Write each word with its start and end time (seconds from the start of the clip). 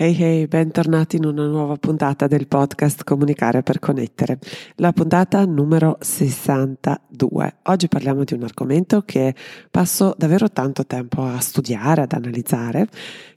Hey 0.00 0.16
hey, 0.16 0.46
bentornati 0.46 1.16
in 1.16 1.24
una 1.24 1.48
nuova 1.48 1.74
puntata 1.74 2.28
del 2.28 2.46
podcast 2.46 3.02
Comunicare 3.02 3.64
per 3.64 3.80
connettere, 3.80 4.38
la 4.76 4.92
puntata 4.92 5.44
numero 5.44 5.98
62. 6.00 7.56
Oggi 7.64 7.88
parliamo 7.88 8.22
di 8.22 8.32
un 8.32 8.44
argomento 8.44 9.02
che 9.02 9.34
passo 9.68 10.14
davvero 10.16 10.52
tanto 10.52 10.86
tempo 10.86 11.24
a 11.24 11.40
studiare, 11.40 12.02
ad 12.02 12.12
analizzare, 12.12 12.86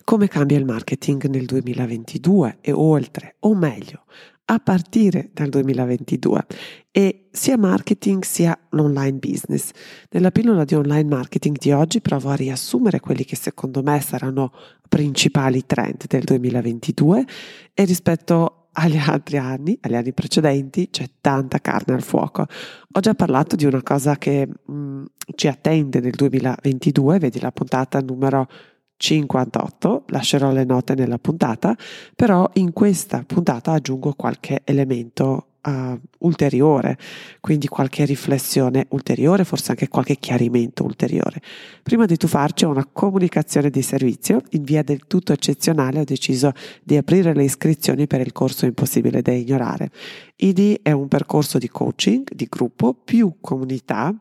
come 0.03 0.27
cambia 0.27 0.59
il 0.59 0.65
marketing 0.65 1.25
nel 1.29 1.45
2022 1.45 2.59
e 2.61 2.71
oltre, 2.71 3.37
o 3.39 3.55
meglio, 3.55 4.03
a 4.45 4.59
partire 4.59 5.31
dal 5.33 5.49
2022 5.49 6.45
e 6.91 7.29
sia 7.31 7.57
marketing 7.57 8.23
sia 8.23 8.57
l'online 8.71 9.17
business. 9.17 9.71
Nella 10.09 10.31
pillola 10.31 10.65
di 10.65 10.75
online 10.75 11.07
marketing 11.07 11.57
di 11.57 11.71
oggi 11.71 12.01
provo 12.01 12.29
a 12.29 12.35
riassumere 12.35 12.99
quelli 12.99 13.23
che 13.23 13.35
secondo 13.35 13.81
me 13.81 13.99
saranno 14.01 14.51
principali 14.89 15.65
trend 15.65 16.05
del 16.07 16.23
2022 16.23 17.25
e 17.73 17.83
rispetto 17.85 18.67
agli 18.73 18.97
altri 18.97 19.37
anni, 19.37 19.77
agli 19.81 19.95
anni 19.95 20.13
precedenti, 20.13 20.89
c'è 20.89 21.05
tanta 21.19 21.59
carne 21.59 21.93
al 21.93 22.01
fuoco. 22.01 22.45
Ho 22.91 22.99
già 22.99 23.13
parlato 23.13 23.55
di 23.55 23.65
una 23.65 23.81
cosa 23.81 24.17
che 24.17 24.47
mh, 24.47 24.73
mm, 24.73 25.05
ci 25.35 25.47
attende 25.47 25.99
nel 25.99 26.11
2022, 26.11 27.19
vedi 27.19 27.39
la 27.39 27.51
puntata 27.51 27.99
numero 27.99 28.47
58, 28.97 30.03
lascerò 30.07 30.51
le 30.51 30.63
note 30.63 30.93
nella 30.93 31.17
puntata, 31.17 31.75
però 32.15 32.49
in 32.53 32.71
questa 32.71 33.23
puntata 33.25 33.71
aggiungo 33.71 34.13
qualche 34.13 34.61
elemento 34.63 35.47
uh, 35.63 35.99
ulteriore, 36.19 36.97
quindi 37.39 37.67
qualche 37.67 38.05
riflessione 38.05 38.85
ulteriore, 38.89 39.43
forse 39.43 39.71
anche 39.71 39.87
qualche 39.87 40.17
chiarimento 40.17 40.83
ulteriore. 40.83 41.41
Prima 41.83 42.05
di 42.05 42.17
tuffarci 42.17 42.65
a 42.65 42.69
una 42.69 42.87
comunicazione 42.91 43.69
di 43.69 43.81
servizio, 43.81 44.41
in 44.51 44.63
via 44.63 44.83
del 44.83 45.05
tutto 45.07 45.33
eccezionale 45.33 45.99
ho 45.99 46.03
deciso 46.03 46.51
di 46.83 46.97
aprire 46.97 47.33
le 47.33 47.43
iscrizioni 47.43 48.07
per 48.07 48.21
il 48.21 48.31
corso 48.31 48.65
Impossibile 48.65 49.21
da 49.21 49.31
ignorare. 49.31 49.91
ID 50.37 50.79
è 50.81 50.91
un 50.91 51.07
percorso 51.07 51.57
di 51.57 51.69
coaching, 51.69 52.27
di 52.33 52.47
gruppo, 52.49 52.93
più 52.93 53.35
comunità, 53.39 54.15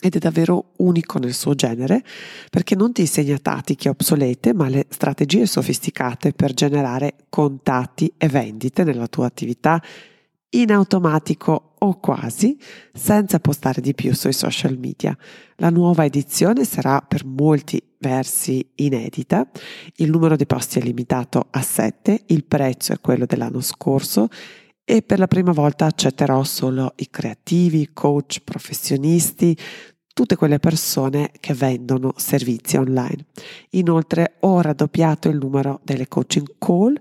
ed 0.00 0.16
è 0.16 0.18
davvero 0.18 0.72
unico 0.78 1.18
nel 1.18 1.34
suo 1.34 1.54
genere 1.54 2.02
perché 2.48 2.74
non 2.74 2.92
ti 2.92 3.02
insegna 3.02 3.36
tattiche 3.36 3.90
obsolete 3.90 4.54
ma 4.54 4.68
le 4.68 4.86
strategie 4.88 5.44
sofisticate 5.44 6.32
per 6.32 6.54
generare 6.54 7.16
contatti 7.28 8.10
e 8.16 8.26
vendite 8.28 8.82
nella 8.82 9.06
tua 9.08 9.26
attività 9.26 9.80
in 10.50 10.72
automatico 10.72 11.74
o 11.78 11.98
quasi 11.98 12.58
senza 12.92 13.38
postare 13.38 13.80
di 13.80 13.94
più 13.94 14.14
sui 14.14 14.32
social 14.32 14.78
media. 14.78 15.16
La 15.56 15.70
nuova 15.70 16.04
edizione 16.04 16.64
sarà 16.64 17.00
per 17.00 17.24
molti 17.24 17.82
versi 17.98 18.66
inedita, 18.76 19.48
il 19.96 20.10
numero 20.10 20.36
di 20.36 20.46
posti 20.46 20.78
è 20.78 20.82
limitato 20.82 21.46
a 21.50 21.60
7, 21.60 22.24
il 22.28 22.44
prezzo 22.44 22.92
è 22.92 23.00
quello 23.00 23.26
dell'anno 23.26 23.60
scorso 23.60 24.28
e 24.84 25.02
per 25.02 25.18
la 25.18 25.28
prima 25.28 25.52
volta 25.52 25.86
accetterò 25.86 26.42
solo 26.42 26.94
i 26.96 27.10
creativi, 27.10 27.90
coach, 27.92 28.40
professionisti, 28.42 29.56
tutte 30.12 30.36
quelle 30.36 30.58
persone 30.58 31.30
che 31.38 31.54
vendono 31.54 32.12
servizi 32.16 32.76
online. 32.76 33.26
Inoltre 33.70 34.36
ho 34.40 34.60
raddoppiato 34.60 35.28
il 35.28 35.36
numero 35.36 35.80
delle 35.84 36.08
coaching 36.08 36.56
call. 36.58 36.98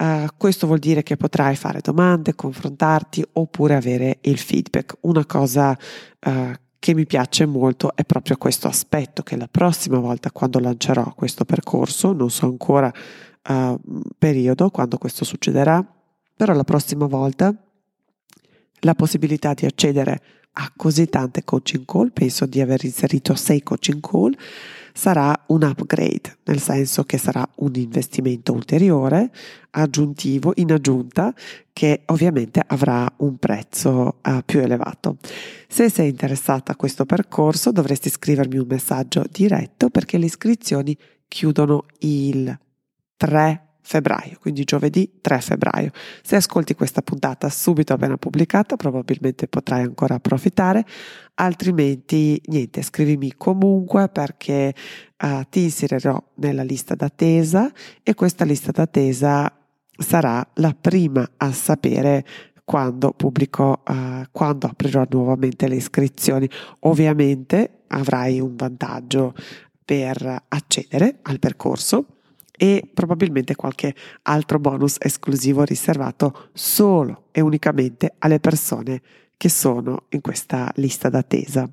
Uh, 0.00 0.28
questo 0.36 0.66
vuol 0.66 0.78
dire 0.78 1.02
che 1.02 1.16
potrai 1.16 1.56
fare 1.56 1.80
domande, 1.80 2.36
confrontarti 2.36 3.24
oppure 3.32 3.74
avere 3.74 4.18
il 4.20 4.38
feedback. 4.38 4.96
Una 5.00 5.26
cosa 5.26 5.76
uh, 6.26 6.52
che 6.78 6.94
mi 6.94 7.04
piace 7.04 7.46
molto 7.46 7.96
è 7.96 8.04
proprio 8.04 8.36
questo 8.36 8.68
aspetto 8.68 9.24
che 9.24 9.36
la 9.36 9.48
prossima 9.50 9.98
volta 9.98 10.30
quando 10.30 10.60
lancerò 10.60 11.12
questo 11.14 11.44
percorso, 11.44 12.12
non 12.12 12.30
so 12.30 12.46
ancora 12.46 12.92
uh, 13.48 13.80
periodo 14.16 14.70
quando 14.70 14.98
questo 14.98 15.24
succederà, 15.24 15.84
però 16.36 16.52
la 16.52 16.62
prossima 16.62 17.06
volta 17.06 17.52
la 18.82 18.94
possibilità 18.94 19.52
di 19.54 19.66
accedere 19.66 20.20
a 20.52 20.72
così 20.76 21.06
tante 21.06 21.42
coaching 21.42 21.84
call, 21.84 22.12
penso 22.12 22.46
di 22.46 22.60
aver 22.60 22.84
inserito 22.84 23.34
sei 23.34 23.64
coaching 23.64 24.00
call, 24.00 24.36
sarà 24.98 25.44
un 25.46 25.62
upgrade, 25.62 26.38
nel 26.46 26.58
senso 26.58 27.04
che 27.04 27.18
sarà 27.18 27.48
un 27.58 27.70
investimento 27.76 28.52
ulteriore, 28.52 29.30
aggiuntivo, 29.70 30.50
in 30.56 30.72
aggiunta, 30.72 31.32
che 31.72 32.02
ovviamente 32.06 32.60
avrà 32.66 33.08
un 33.18 33.36
prezzo 33.36 34.16
uh, 34.20 34.40
più 34.44 34.58
elevato. 34.58 35.18
Se 35.68 35.88
sei 35.88 36.08
interessata 36.08 36.72
a 36.72 36.76
questo 36.76 37.06
percorso 37.06 37.70
dovresti 37.70 38.10
scrivermi 38.10 38.58
un 38.58 38.66
messaggio 38.68 39.22
diretto 39.30 39.88
perché 39.88 40.18
le 40.18 40.26
iscrizioni 40.26 40.98
chiudono 41.28 41.84
il 42.00 42.58
3 43.16 43.67
febbraio, 43.88 44.36
quindi 44.38 44.64
giovedì 44.64 45.18
3 45.22 45.40
febbraio. 45.40 45.90
Se 46.22 46.36
ascolti 46.36 46.74
questa 46.74 47.00
puntata 47.00 47.48
subito 47.48 47.94
appena 47.94 48.18
pubblicata, 48.18 48.76
probabilmente 48.76 49.48
potrai 49.48 49.82
ancora 49.82 50.16
approfittare, 50.16 50.84
altrimenti 51.36 52.38
niente, 52.48 52.82
scrivimi 52.82 53.32
comunque 53.34 54.10
perché 54.10 54.74
uh, 55.22 55.40
ti 55.48 55.62
inserirò 55.62 56.22
nella 56.34 56.62
lista 56.62 56.94
d'attesa 56.94 57.72
e 58.02 58.12
questa 58.12 58.44
lista 58.44 58.72
d'attesa 58.72 59.50
sarà 59.96 60.46
la 60.56 60.76
prima 60.78 61.26
a 61.38 61.50
sapere 61.52 62.26
quando 62.64 63.12
pubblico, 63.12 63.82
uh, 63.88 64.22
quando 64.30 64.66
aprirò 64.66 65.06
nuovamente 65.08 65.66
le 65.66 65.76
iscrizioni. 65.76 66.46
Ovviamente 66.80 67.84
avrai 67.86 68.38
un 68.38 68.54
vantaggio 68.54 69.32
per 69.82 70.44
accedere 70.48 71.20
al 71.22 71.38
percorso 71.38 72.17
e 72.58 72.90
probabilmente 72.92 73.54
qualche 73.54 73.94
altro 74.22 74.58
bonus 74.58 74.96
esclusivo 74.98 75.62
riservato 75.62 76.50
solo 76.52 77.28
e 77.30 77.40
unicamente 77.40 78.16
alle 78.18 78.40
persone 78.40 79.00
che 79.38 79.48
sono 79.48 80.06
in 80.10 80.20
questa 80.20 80.70
lista 80.74 81.08
d'attesa. 81.08 81.70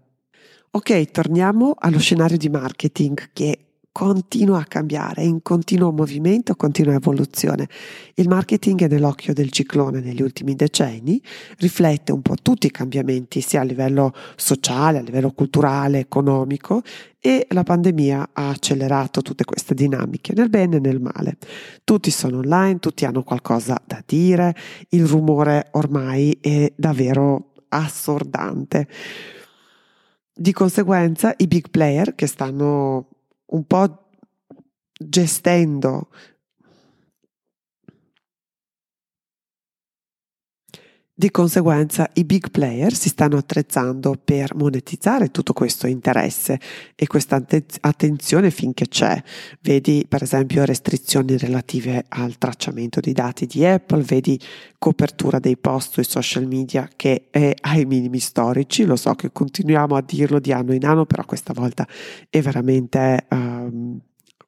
Ok, 0.71 1.11
torniamo 1.11 1.73
allo 1.77 1.99
scenario 1.99 2.37
di 2.37 2.49
marketing 2.49 3.29
che 3.33 3.64
continua 3.95 4.59
a 4.59 4.65
cambiare, 4.65 5.21
è 5.21 5.23
in 5.23 5.41
continuo 5.41 5.93
movimento, 5.93 6.53
continua 6.57 6.95
evoluzione. 6.95 7.69
Il 8.15 8.27
marketing 8.27 8.81
è 8.81 8.87
nell'occhio 8.89 9.33
del 9.33 9.51
ciclone 9.51 10.01
negli 10.01 10.21
ultimi 10.21 10.53
decenni, 10.53 11.21
riflette 11.59 12.11
un 12.11 12.21
po' 12.21 12.35
tutti 12.41 12.67
i 12.67 12.71
cambiamenti 12.71 13.39
sia 13.39 13.61
a 13.61 13.63
livello 13.63 14.13
sociale, 14.35 14.97
a 14.97 15.01
livello 15.01 15.31
culturale, 15.31 15.99
economico 15.99 16.81
e 17.21 17.47
la 17.51 17.63
pandemia 17.63 18.31
ha 18.33 18.49
accelerato 18.49 19.21
tutte 19.21 19.45
queste 19.45 19.73
dinamiche 19.73 20.33
nel 20.33 20.49
bene 20.49 20.75
e 20.75 20.79
nel 20.81 20.99
male. 20.99 21.37
Tutti 21.85 22.11
sono 22.11 22.39
online, 22.39 22.79
tutti 22.79 23.05
hanno 23.05 23.23
qualcosa 23.23 23.81
da 23.85 24.03
dire, 24.05 24.53
il 24.89 25.05
rumore 25.05 25.69
ormai 25.71 26.37
è 26.41 26.69
davvero 26.75 27.53
assordante. 27.69 28.89
Di 30.33 30.51
conseguenza 30.51 31.33
i 31.37 31.47
big 31.47 31.69
player 31.69 32.13
che 32.13 32.27
stanno 32.27 33.07
un 33.47 33.63
po' 33.65 34.09
gestendo 34.97 36.09
Di 41.17 41.31
conseguenza 41.31 42.09
i 42.15 42.25
big 42.25 42.51
player 42.51 42.93
si 42.93 43.07
stanno 43.07 43.37
attrezzando 43.37 44.19
per 44.21 44.53
monetizzare 44.53 45.31
tutto 45.31 45.53
questo 45.53 45.87
interesse 45.87 46.59
e 46.93 47.07
questa 47.07 47.41
attenzione 47.79 48.51
finché 48.51 48.89
c'è. 48.89 49.23
Vedi 49.61 50.05
per 50.09 50.23
esempio 50.23 50.65
restrizioni 50.65 51.37
relative 51.37 52.03
al 52.09 52.37
tracciamento 52.37 52.99
dei 52.99 53.13
dati 53.13 53.45
di 53.45 53.65
Apple, 53.65 54.01
vedi 54.01 54.37
copertura 54.77 55.39
dei 55.39 55.55
post 55.55 55.93
sui 55.93 56.03
social 56.03 56.47
media 56.47 56.89
che 56.93 57.27
è 57.29 57.53
ai 57.61 57.85
minimi 57.85 58.19
storici, 58.19 58.83
lo 58.83 58.97
so 58.97 59.15
che 59.15 59.31
continuiamo 59.31 59.95
a 59.95 60.03
dirlo 60.05 60.39
di 60.39 60.51
anno 60.51 60.73
in 60.73 60.83
anno, 60.83 61.05
però 61.05 61.23
questa 61.23 61.53
volta 61.53 61.87
è 62.29 62.41
veramente... 62.41 63.25
Um, 63.29 64.01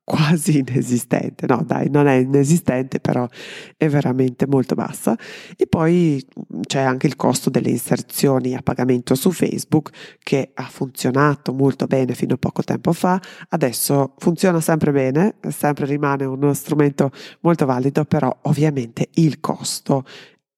quasi 0.07 0.59
inesistente, 0.59 1.45
no 1.47 1.61
dai, 1.65 1.89
non 1.89 2.07
è 2.07 2.13
inesistente, 2.13 3.01
però 3.01 3.27
è 3.75 3.89
veramente 3.89 4.47
molto 4.47 4.73
bassa. 4.73 5.17
E 5.57 5.67
poi 5.67 6.25
mm, 6.55 6.61
c'è 6.61 6.79
anche 6.79 7.07
il 7.07 7.17
costo 7.17 7.49
delle 7.49 7.71
inserzioni 7.71 8.55
a 8.55 8.61
pagamento 8.61 9.15
su 9.15 9.31
Facebook 9.31 9.89
che 10.23 10.51
ha 10.53 10.63
funzionato 10.63 11.51
molto 11.51 11.87
bene 11.87 12.13
fino 12.13 12.35
a 12.35 12.37
poco 12.37 12.63
tempo 12.63 12.93
fa, 12.93 13.19
adesso 13.49 14.13
funziona 14.17 14.61
sempre 14.61 14.93
bene, 14.93 15.35
sempre 15.49 15.85
rimane 15.85 16.23
uno 16.23 16.53
strumento 16.53 17.11
molto 17.41 17.65
valido, 17.65 18.05
però 18.05 18.33
ovviamente 18.43 19.09
il 19.15 19.41
costo 19.41 20.05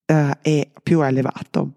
eh, 0.05 0.37
è 0.41 0.69
più 0.83 1.01
elevato. 1.01 1.71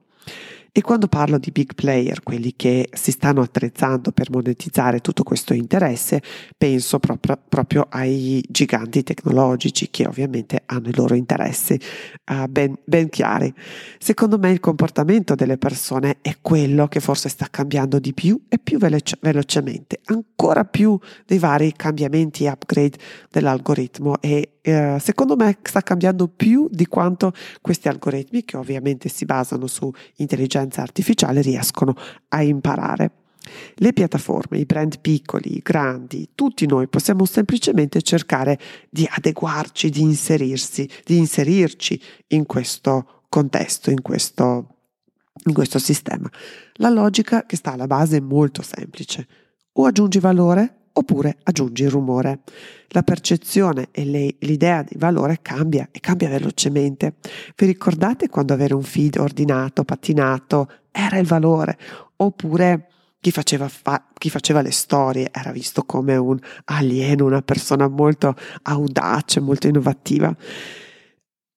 E 0.74 0.80
quando 0.80 1.06
parlo 1.06 1.36
di 1.36 1.50
big 1.50 1.74
player, 1.74 2.22
quelli 2.22 2.54
che 2.56 2.88
si 2.94 3.10
stanno 3.10 3.42
attrezzando 3.42 4.10
per 4.10 4.30
monetizzare 4.30 5.00
tutto 5.00 5.22
questo 5.22 5.52
interesse, 5.52 6.22
penso 6.56 6.98
proprio, 6.98 7.38
proprio 7.46 7.86
ai 7.90 8.42
giganti 8.48 9.02
tecnologici 9.02 9.90
che 9.90 10.06
ovviamente 10.06 10.62
hanno 10.64 10.88
i 10.88 10.94
loro 10.94 11.14
interessi 11.14 11.78
uh, 12.30 12.48
ben, 12.48 12.74
ben 12.86 13.10
chiari. 13.10 13.52
Secondo 13.98 14.38
me 14.38 14.50
il 14.50 14.60
comportamento 14.60 15.34
delle 15.34 15.58
persone 15.58 16.20
è 16.22 16.38
quello 16.40 16.88
che 16.88 17.00
forse 17.00 17.28
sta 17.28 17.48
cambiando 17.50 17.98
di 17.98 18.14
più 18.14 18.40
e 18.48 18.58
più 18.58 18.78
veloce, 18.78 19.18
velocemente, 19.20 20.00
ancora 20.06 20.64
più 20.64 20.98
dei 21.26 21.36
vari 21.38 21.74
cambiamenti 21.76 22.44
e 22.44 22.48
upgrade 22.48 22.96
dell'algoritmo 23.30 24.22
e 24.22 24.52
eh, 24.62 24.96
secondo 25.00 25.34
me 25.34 25.58
sta 25.60 25.80
cambiando 25.80 26.28
più 26.28 26.68
di 26.70 26.86
quanto 26.86 27.32
questi 27.60 27.88
algoritmi, 27.88 28.44
che 28.44 28.56
ovviamente 28.56 29.08
si 29.08 29.24
basano 29.24 29.66
su 29.66 29.90
intelligenza 30.16 30.60
artificiale, 30.76 31.40
riescono 31.40 31.94
a 32.28 32.42
imparare. 32.42 33.10
Le 33.74 33.92
piattaforme, 33.92 34.58
i 34.58 34.64
brand 34.64 35.00
piccoli, 35.00 35.60
grandi, 35.62 36.30
tutti 36.34 36.66
noi 36.66 36.88
possiamo 36.88 37.24
semplicemente 37.24 38.00
cercare 38.02 38.58
di 38.88 39.08
adeguarci, 39.10 39.90
di 39.90 40.00
inserirsi, 40.00 40.88
di 41.04 41.16
inserirci 41.18 42.00
in 42.28 42.46
questo 42.46 43.24
contesto, 43.28 43.90
in 43.90 44.00
questo, 44.00 44.76
in 45.46 45.54
questo 45.54 45.78
sistema. 45.78 46.30
La 46.74 46.90
logica 46.90 47.44
che 47.44 47.56
sta 47.56 47.72
alla 47.72 47.86
base 47.86 48.18
è 48.18 48.20
molto 48.20 48.62
semplice. 48.62 49.26
O 49.72 49.86
aggiungi 49.86 50.20
valore 50.20 50.81
oppure 50.92 51.38
aggiungi 51.42 51.84
il 51.84 51.90
rumore. 51.90 52.40
La 52.88 53.02
percezione 53.02 53.88
e 53.90 54.04
le, 54.04 54.34
l'idea 54.40 54.82
di 54.82 54.96
valore 54.98 55.38
cambia 55.42 55.88
e 55.90 56.00
cambia 56.00 56.28
velocemente. 56.28 57.14
Vi 57.56 57.66
ricordate 57.66 58.28
quando 58.28 58.52
avere 58.52 58.74
un 58.74 58.82
feed 58.82 59.16
ordinato, 59.16 59.84
pattinato, 59.84 60.68
era 60.90 61.18
il 61.18 61.26
valore? 61.26 61.78
Oppure 62.16 62.88
chi 63.22 63.30
faceva, 63.30 63.68
fa- 63.68 64.08
chi 64.18 64.30
faceva 64.30 64.62
le 64.62 64.72
storie 64.72 65.30
era 65.32 65.52
visto 65.52 65.84
come 65.84 66.16
un 66.16 66.38
alieno, 66.64 67.24
una 67.24 67.40
persona 67.40 67.88
molto 67.88 68.34
audace, 68.62 69.40
molto 69.40 69.68
innovativa. 69.68 70.34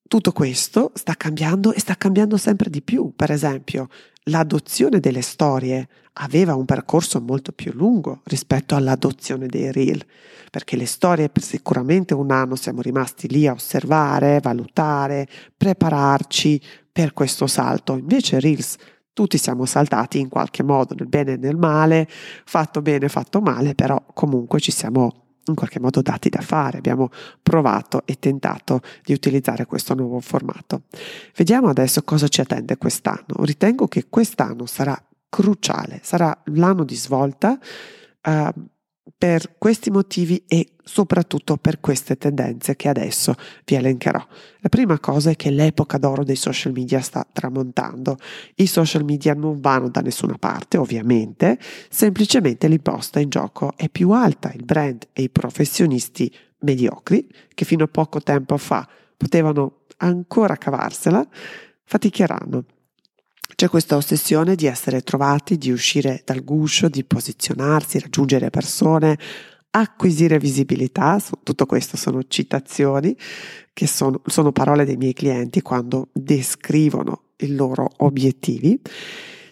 Tutto 0.08 0.32
questo 0.32 0.92
sta 0.94 1.16
cambiando 1.16 1.74
e 1.74 1.80
sta 1.80 1.96
cambiando 1.96 2.38
sempre 2.38 2.70
di 2.70 2.84
più. 2.84 3.14
Per 3.16 3.32
esempio, 3.32 3.90
l'adozione 4.25 5.00
delle 5.00 5.22
storie 5.22 5.88
aveva 6.13 6.56
un 6.56 6.66
percorso 6.66 7.19
molto 7.19 7.51
più 7.51 7.74
lungo 7.74 8.22
rispetto 8.25 8.75
all'adozione 8.75 9.48
dei 9.48 9.72
reel, 9.72 10.04
perché 10.50 10.77
le 10.77 10.86
storie 10.86 11.30
per 11.30 11.44
sicuramente 11.44 12.13
un 12.13 12.31
anno 12.31 12.56
siamo 12.56 12.81
rimasti 12.81 13.27
lì 13.27 13.48
a 13.48 13.54
osservare, 13.54 14.39
valutare, 14.42 15.27
prepararci 15.56 16.62
per 16.92 17.13
questo 17.13 17.48
salto. 17.48 17.98
Invece 17.98 18.39
reels 18.39 18.77
tutti 19.12 19.38
siamo 19.38 19.66
saltati 19.66 20.19
in 20.19 20.30
qualche 20.30 20.63
modo, 20.63 20.95
nel 20.98 21.07
bene 21.07 21.33
e 21.33 21.38
nel 21.38 21.57
male, 21.57 22.07
fatto 22.10 22.81
bene, 22.81 23.10
fatto 23.10 23.42
male, 23.42 23.75
però 23.75 24.04
comunque 24.13 24.60
ci 24.60 24.72
siamo 24.72 25.25
in 25.48 25.56
qualche 25.56 25.80
modo 25.80 26.02
dati 26.02 26.30
da 26.30 26.42
fare, 26.42 26.78
abbiamo 26.78 27.10
provato 27.42 28.04
e 28.06 28.18
tentato 28.20 28.82
di 29.04 29.14
utilizzare 29.14 29.66
questo 29.66 29.94
nuovo 29.94 30.20
formato. 30.20 30.84
Vediamo 31.36 31.70
adesso 31.70 32.04
cosa 32.04 32.28
ci 32.28 32.42
attende 32.42 32.78
quest'anno. 32.78 33.44
Ritengo 33.44 33.88
che 33.88 34.08
quest'anno 34.10 34.66
sarà 34.66 35.00
cruciale, 35.30 36.00
sarà 36.04 36.36
l'anno 36.46 36.84
di 36.84 36.96
svolta. 36.96 37.60
Uh, 38.24 38.50
per 39.18 39.56
questi 39.58 39.92
motivi 39.92 40.44
e 40.48 40.72
soprattutto 40.84 41.58
per 41.58 41.80
queste 41.80 42.18
tendenze 42.18 42.76
che 42.76 42.90
adesso 42.90 43.34
vi 43.64 43.76
elencherò. 43.76 44.24
La 44.60 44.70
prima 44.70 45.00
cosa 45.00 45.32
è 45.32 45.36
che 45.36 45.50
l'epoca 45.50 45.98
d'oro 45.98 46.24
dei 46.24 46.36
social 46.36 46.74
media 46.74 47.00
sta 47.00 47.26
tramontando. 47.32 48.18
I 48.56 48.68
social 48.68 49.04
media 49.04 49.34
non 49.34 49.60
vanno 49.62 49.90
da 49.90 50.02
nessuna 50.02 50.38
parte, 50.38 50.78
ovviamente, 50.78 51.58
semplicemente 51.90 52.68
l'imposta 52.68 53.20
in 53.20 53.30
gioco 53.30 53.74
è 53.76 53.90
più 53.90 54.12
alta. 54.12 54.52
Il 54.54 54.66
brand 54.66 55.08
e 55.14 55.24
i 55.24 55.30
professionisti 55.30 56.32
mediocri, 56.60 57.28
che 57.54 57.66
fino 57.66 57.86
a 57.86 57.88
poco 57.88 58.22
tempo 58.22 58.58
fa 58.58 58.88
potevano 59.16 59.86
ancora 59.98 60.58
cavarsela, 60.58 61.26
faticheranno. 61.84 62.66
C'è 63.54 63.70
questa 63.70 63.96
ossessione 63.96 64.56
di 64.56 64.66
essere 64.66 65.02
trovati, 65.02 65.58
di 65.58 65.72
uscire 65.72 66.22
dal 66.26 66.44
guscio, 66.44 66.90
di 66.90 67.04
posizionarsi, 67.04 68.00
raggiungere 68.00 68.50
persone, 68.50 69.18
acquisire 69.72 70.40
visibilità. 70.40 71.22
Tutto 71.44 71.66
questo 71.66 71.96
sono 71.96 72.24
citazioni 72.28 73.16
che 73.72 73.88
sono, 73.88 74.22
sono 74.26 74.52
parole 74.52 74.86
dei 74.86 74.98
miei 74.98 75.14
clienti 75.14 75.62
quando 75.62 76.10
descrivono 76.12 77.24
i 77.38 77.56
loro 77.56 77.90
obiettivi. 77.98 78.80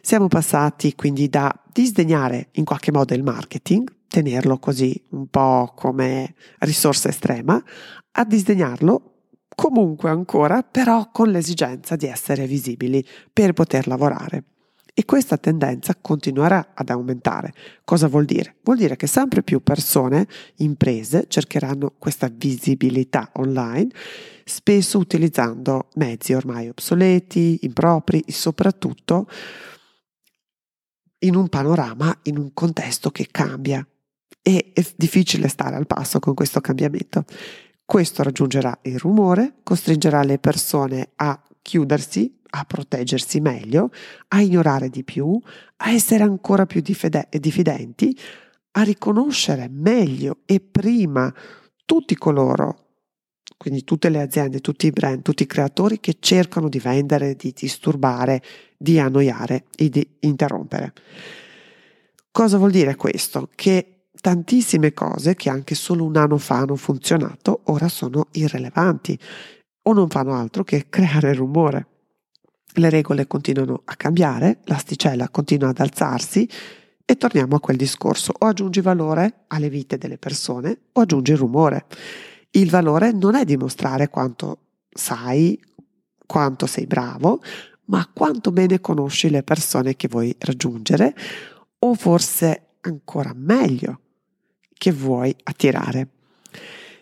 Siamo 0.01 0.27
passati 0.27 0.95
quindi 0.95 1.29
da 1.29 1.53
disdegnare 1.71 2.49
in 2.53 2.65
qualche 2.65 2.91
modo 2.91 3.13
il 3.13 3.23
marketing, 3.23 3.89
tenerlo 4.07 4.59
così 4.59 5.01
un 5.09 5.27
po' 5.27 5.71
come 5.75 6.35
risorsa 6.59 7.09
estrema, 7.09 7.61
a 8.11 8.25
disdegnarlo 8.25 9.12
comunque 9.55 10.09
ancora, 10.09 10.63
però 10.63 11.09
con 11.11 11.29
l'esigenza 11.29 11.95
di 11.95 12.07
essere 12.07 12.45
visibili 12.47 13.05
per 13.31 13.53
poter 13.53 13.87
lavorare. 13.87 14.43
E 14.95 15.05
questa 15.05 15.37
tendenza 15.37 15.95
continuerà 15.99 16.73
ad 16.75 16.89
aumentare. 16.89 17.51
Cosa 17.83 18.07
vuol 18.07 18.25
dire? 18.25 18.57
Vuol 18.61 18.77
dire 18.77 18.95
che 18.95 19.07
sempre 19.07 19.41
più 19.41 19.63
persone, 19.63 20.27
imprese, 20.57 21.25
cercheranno 21.27 21.95
questa 21.97 22.29
visibilità 22.31 23.31
online, 23.33 23.89
spesso 24.45 24.99
utilizzando 24.99 25.87
mezzi 25.95 26.33
ormai 26.33 26.69
obsoleti, 26.69 27.57
impropri 27.63 28.19
e 28.19 28.31
soprattutto 28.31 29.27
in 31.19 31.35
un 31.35 31.49
panorama, 31.49 32.15
in 32.23 32.37
un 32.37 32.53
contesto 32.53 33.09
che 33.09 33.29
cambia. 33.31 33.85
E 34.43 34.71
è 34.73 34.85
difficile 34.95 35.47
stare 35.47 35.75
al 35.75 35.87
passo 35.87 36.19
con 36.19 36.35
questo 36.35 36.61
cambiamento. 36.61 37.25
Questo 37.93 38.23
raggiungerà 38.23 38.79
il 38.85 38.97
rumore, 38.97 39.57
costringerà 39.61 40.23
le 40.23 40.39
persone 40.39 41.11
a 41.17 41.39
chiudersi, 41.61 42.39
a 42.49 42.63
proteggersi 42.65 43.39
meglio, 43.39 43.91
a 44.29 44.41
ignorare 44.41 44.89
di 44.89 45.03
più, 45.03 45.39
a 45.77 45.91
essere 45.91 46.23
ancora 46.23 46.65
più 46.65 46.81
diffide- 46.81 47.27
diffidenti, 47.29 48.17
a 48.71 48.81
riconoscere 48.81 49.69
meglio 49.69 50.39
e 50.45 50.59
prima 50.59 51.31
tutti 51.85 52.15
coloro, 52.15 52.95
quindi 53.57 53.83
tutte 53.83 54.09
le 54.09 54.21
aziende, 54.21 54.59
tutti 54.59 54.87
i 54.87 54.91
brand, 54.91 55.21
tutti 55.21 55.43
i 55.43 55.45
creatori 55.45 55.99
che 55.99 56.15
cercano 56.19 56.69
di 56.69 56.79
vendere, 56.79 57.35
di 57.35 57.53
disturbare, 57.55 58.41
di 58.75 58.97
annoiare 58.97 59.65
e 59.77 59.89
di 59.89 60.15
interrompere. 60.21 60.93
Cosa 62.31 62.57
vuol 62.57 62.71
dire 62.71 62.95
questo? 62.95 63.51
Che 63.53 63.92
tantissime 64.23 64.93
cose 64.93 65.35
che 65.35 65.49
anche 65.49 65.75
solo 65.75 66.05
un 66.05 66.15
anno 66.15 66.37
fa 66.37 66.59
hanno 66.59 66.77
funzionato 66.77 67.63
ora 67.65 67.89
sono 67.89 68.27
irrilevanti 68.31 69.19
o 69.81 69.91
non 69.91 70.07
fanno 70.07 70.33
altro 70.33 70.63
che 70.63 70.85
creare 70.87 71.33
rumore. 71.33 71.87
Le 72.75 72.89
regole 72.89 73.27
continuano 73.27 73.81
a 73.83 73.95
cambiare, 73.97 74.59
l'asticella 74.63 75.27
continua 75.27 75.67
ad 75.67 75.79
alzarsi 75.79 76.47
e 77.03 77.17
torniamo 77.17 77.57
a 77.57 77.59
quel 77.59 77.75
discorso. 77.75 78.31
O 78.39 78.45
aggiungi 78.45 78.79
valore 78.79 79.43
alle 79.47 79.69
vite 79.69 79.97
delle 79.97 80.17
persone 80.17 80.83
o 80.93 81.01
aggiungi 81.01 81.33
rumore. 81.33 81.85
Il 82.51 82.69
valore 82.69 83.11
non 83.11 83.35
è 83.35 83.43
dimostrare 83.43 84.07
quanto 84.07 84.59
sai, 84.89 85.61
quanto 86.25 86.65
sei 86.65 86.87
bravo, 86.87 87.41
ma 87.87 88.09
quanto 88.13 88.53
bene 88.53 88.79
conosci 88.79 89.29
le 89.29 89.43
persone 89.43 89.97
che 89.97 90.07
vuoi 90.07 90.33
raggiungere 90.39 91.13
o 91.79 91.93
forse 91.93 92.77
ancora 92.79 93.33
meglio 93.35 93.97
che 94.83 94.91
vuoi 94.91 95.33
attirare. 95.43 96.09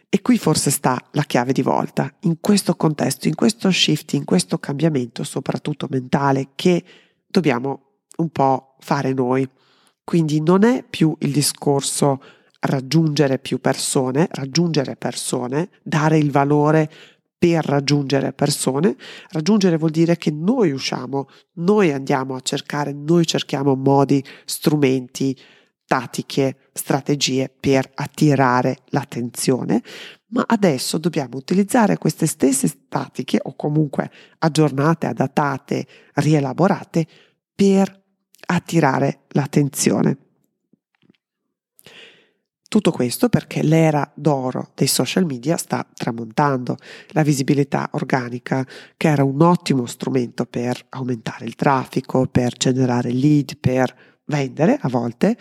E 0.08 0.22
qui 0.22 0.38
forse 0.38 0.70
sta 0.70 1.04
la 1.14 1.24
chiave 1.24 1.52
di 1.52 1.64
volta, 1.64 2.14
in 2.22 2.38
questo 2.40 2.76
contesto, 2.76 3.28
in 3.28 3.34
questo 3.34 3.72
shift, 3.72 4.14
in 4.14 4.24
questo 4.24 4.60
cambiamento, 4.60 5.24
soprattutto 5.24 5.88
mentale, 5.90 6.50
che 6.54 6.84
dobbiamo 7.26 7.82
un 8.18 8.30
po' 8.30 8.76
fare 8.82 9.14
noi. 9.14 9.50
Quindi 10.04 10.42
non 10.42 10.64
è 10.64 10.86
più 10.88 11.16
il 11.22 11.32
discorso 11.32 12.22
raggiungere 12.60 13.40
più 13.40 13.60
persone, 13.60 14.28
raggiungere 14.30 14.96
persone, 14.96 15.70
dare 15.82 16.20
il 16.20 16.30
valore 16.30 16.88
per 17.36 17.66
raggiungere 17.66 18.32
persone. 18.32 18.96
Raggiungere 19.30 19.78
vuol 19.78 19.90
dire 19.90 20.18
che 20.18 20.30
noi 20.30 20.70
usciamo, 20.70 21.30
noi 21.54 21.92
andiamo 21.92 22.36
a 22.36 22.42
cercare, 22.42 22.94
noi 22.94 23.26
cerchiamo 23.26 23.74
modi, 23.74 24.24
strumenti, 24.46 25.36
tattiche, 25.92 26.70
strategie 26.72 27.54
per 27.60 27.92
attirare 27.96 28.78
l'attenzione, 28.92 29.84
ma 30.28 30.42
adesso 30.48 30.98
dobbiamo 30.98 31.36
utilizzare 31.36 31.98
queste 31.98 32.28
stesse 32.28 32.88
tattiche 32.88 33.40
o 33.44 33.58
comunque 33.58 34.10
aggiornate, 34.38 35.08
adattate, 35.08 35.86
rielaborate 36.14 37.06
per 37.54 38.04
attirare 38.46 39.24
l'attenzione. 39.32 40.18
Tutto 42.70 42.92
questo 42.92 43.28
perché 43.28 43.62
l'era 43.62 44.10
d'oro 44.16 44.72
dei 44.74 44.88
social 44.88 45.26
media 45.26 45.58
sta 45.58 45.86
tramontando. 45.94 46.78
La 47.10 47.22
visibilità 47.22 47.90
organica, 47.92 48.66
che 48.96 49.10
era 49.10 49.26
un 49.26 49.42
ottimo 49.42 49.86
strumento 49.88 50.46
per 50.46 50.86
aumentare 50.88 51.44
il 51.44 51.56
traffico, 51.56 52.28
per 52.28 52.54
generare 52.56 53.12
lead, 53.12 53.58
per 53.58 53.94
vendere 54.24 54.78
a 54.80 54.88
volte, 54.88 55.36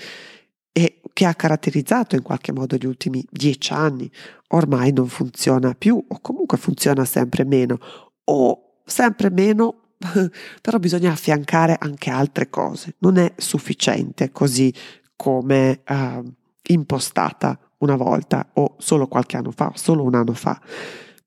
e 0.72 1.00
che 1.12 1.24
ha 1.26 1.34
caratterizzato 1.34 2.14
in 2.14 2.22
qualche 2.22 2.52
modo 2.52 2.76
gli 2.76 2.86
ultimi 2.86 3.24
dieci 3.30 3.72
anni, 3.72 4.10
ormai 4.48 4.92
non 4.92 5.08
funziona 5.08 5.74
più 5.74 6.02
o 6.06 6.20
comunque 6.20 6.58
funziona 6.58 7.04
sempre 7.04 7.44
meno 7.44 7.78
o 8.24 8.80
sempre 8.84 9.30
meno, 9.30 9.94
però 10.60 10.78
bisogna 10.78 11.12
affiancare 11.12 11.76
anche 11.78 12.10
altre 12.10 12.48
cose. 12.48 12.94
Non 12.98 13.18
è 13.18 13.32
sufficiente 13.36 14.30
così 14.30 14.72
come 15.16 15.82
uh, 15.88 16.32
impostata 16.68 17.58
una 17.78 17.96
volta 17.96 18.50
o 18.54 18.76
solo 18.78 19.08
qualche 19.08 19.36
anno 19.36 19.50
fa, 19.50 19.72
solo 19.74 20.04
un 20.04 20.14
anno 20.14 20.34
fa. 20.34 20.60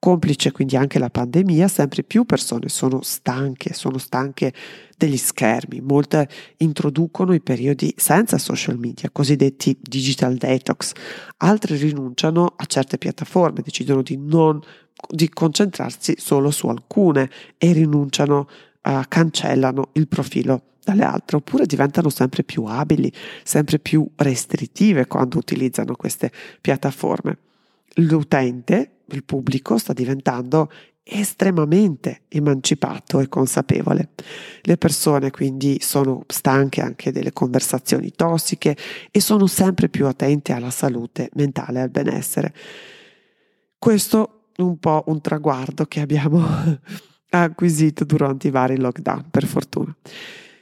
Complice 0.03 0.51
quindi 0.51 0.75
anche 0.75 1.00
la 1.00 1.10
pandemia, 1.10 1.69
sempre 1.69 2.03
più 2.03 2.25
persone 2.25 2.67
sono 2.67 3.01
stanche, 3.03 3.74
sono 3.74 3.98
stanche 3.98 4.51
degli 4.98 5.15
schermi, 5.15 5.79
molte 5.79 6.27
introducono 6.57 7.33
i 7.33 7.39
periodi 7.39 7.93
senza 7.95 8.38
social 8.38 8.77
media, 8.77 9.10
cosiddetti 9.13 9.77
digital 9.79 10.36
detox, 10.36 10.91
altre 11.38 11.77
rinunciano 11.77 12.53
a 12.53 12.65
certe 12.65 12.98
piattaforme, 12.98 13.62
decidono 13.62 14.01
di 14.01 14.17
non 14.17 14.60
di 15.07 15.29
concentrarsi 15.29 16.15
solo 16.17 16.51
su 16.51 16.67
alcune 16.67 17.29
e 17.57 17.72
rinunciano, 17.72 18.50
uh, 18.81 19.00
cancellano 19.07 19.91
il 19.93 20.10
profilo 20.10 20.63
dalle 20.83 21.05
altre, 21.05 21.38
oppure 21.38 21.65
diventano 21.65 22.10
sempre 22.10 22.43
più 22.43 22.65
abili, 22.65 23.10
sempre 23.43 23.79
più 23.79 24.05
restrittive 24.17 25.07
quando 25.07 25.38
utilizzano 25.38 25.95
queste 25.95 26.29
piattaforme. 26.60 27.38
L'utente, 27.98 28.89
il 29.15 29.24
pubblico, 29.24 29.77
sta 29.77 29.93
diventando 29.93 30.70
estremamente 31.03 32.22
emancipato 32.29 33.20
e 33.20 33.27
consapevole. 33.27 34.10
Le 34.62 34.77
persone 34.77 35.32
quindi 35.32 35.79
sono 35.82 36.24
stanche 36.27 36.82
anche 36.82 37.12
delle 37.12 37.34
conversazioni 37.34 38.12
tossiche 38.12 38.75
e 39.12 39.20
sono 39.20 39.48
sempre 39.48 39.89
più 39.89 40.08
attente 40.08 40.53
alla 40.53 40.72
salute 40.72 41.29
mentale 41.34 41.79
e 41.79 41.82
al 41.82 41.89
benessere. 41.89 42.53
Questo 43.77 44.46
è 44.55 44.62
un 44.62 44.77
po' 44.77 45.03
un 45.08 45.20
traguardo 45.20 45.86
che 45.86 46.00
abbiamo 46.00 46.41
acquisito 47.29 48.05
durante 48.05 48.48
i 48.48 48.51
vari 48.51 48.77
lockdown, 48.77 49.29
per 49.29 49.46
fortuna. 49.46 49.93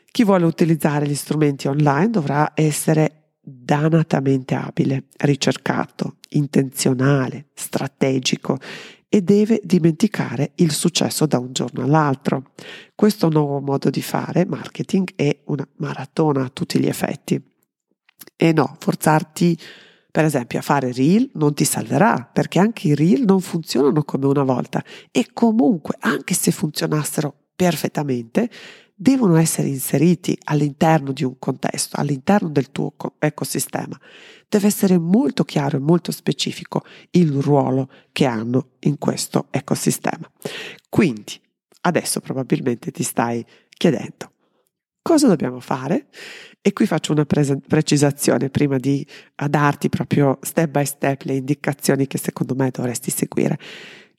Chi 0.10 0.24
vuole 0.24 0.46
utilizzare 0.46 1.08
gli 1.08 1.16
strumenti 1.16 1.68
online 1.68 2.10
dovrà 2.10 2.52
essere 2.56 3.21
danatamente 3.42 4.54
abile, 4.56 5.06
ricercato, 5.18 6.18
intenzionale, 6.30 7.48
strategico 7.54 8.58
e 9.10 9.22
deve 9.22 9.60
dimenticare 9.64 10.52
il 10.56 10.72
successo 10.72 11.26
da 11.26 11.38
un 11.40 11.52
giorno 11.52 11.84
all'altro. 11.84 12.52
Questo 12.96 13.30
nuovo 13.30 13.60
modo 13.60 13.90
di 13.90 14.02
fare 14.02 14.46
marketing 14.46 15.14
è 15.16 15.42
una 15.46 15.68
maratona 15.78 16.46
a 16.46 16.50
tutti 16.50 16.80
gli 16.80 16.88
effetti. 16.88 17.42
E 18.38 18.54
no, 18.54 18.78
forzarti 18.80 19.58
per 20.12 20.26
esempio 20.26 20.60
a 20.60 20.62
fare 20.62 20.92
reel 20.92 21.30
non 21.34 21.54
ti 21.54 21.64
salverà 21.64 22.30
perché 22.32 22.60
anche 22.60 22.90
i 22.90 22.96
reel 22.96 23.24
non 23.24 23.40
funzionano 23.40 24.04
come 24.04 24.26
una 24.26 24.44
volta 24.44 24.84
e 25.10 25.28
comunque 25.34 25.96
anche 26.00 26.34
se 26.34 26.52
funzionassero 26.52 27.34
perfettamente 27.56 28.50
devono 29.02 29.36
essere 29.38 29.68
inseriti 29.68 30.38
all'interno 30.44 31.12
di 31.12 31.24
un 31.24 31.40
contesto, 31.40 32.00
all'interno 32.00 32.50
del 32.50 32.70
tuo 32.70 32.94
ecosistema. 33.18 34.00
Deve 34.48 34.68
essere 34.68 35.00
molto 35.00 35.44
chiaro 35.44 35.78
e 35.78 35.80
molto 35.80 36.12
specifico 36.12 36.86
il 37.12 37.32
ruolo 37.32 37.90
che 38.12 38.26
hanno 38.26 38.74
in 38.82 39.00
questo 39.00 39.48
ecosistema. 39.50 40.30
Quindi, 40.88 41.42
adesso 41.82 42.20
probabilmente 42.20 42.92
ti 42.92 43.02
stai 43.02 43.44
chiedendo 43.70 44.32
cosa 45.02 45.28
dobbiamo 45.28 45.60
fare? 45.60 46.08
E 46.62 46.74
qui 46.74 46.86
faccio 46.86 47.12
una 47.12 47.26
pre- 47.26 47.60
precisazione 47.68 48.50
prima 48.50 48.78
di 48.78 49.06
darti 49.36 49.90
proprio 49.90 50.38
step 50.42 50.70
by 50.70 50.86
step 50.86 51.24
le 51.24 51.34
indicazioni 51.34 52.08
che 52.08 52.18
secondo 52.18 52.56
me 52.56 52.70
dovresti 52.70 53.10
seguire 53.10 53.58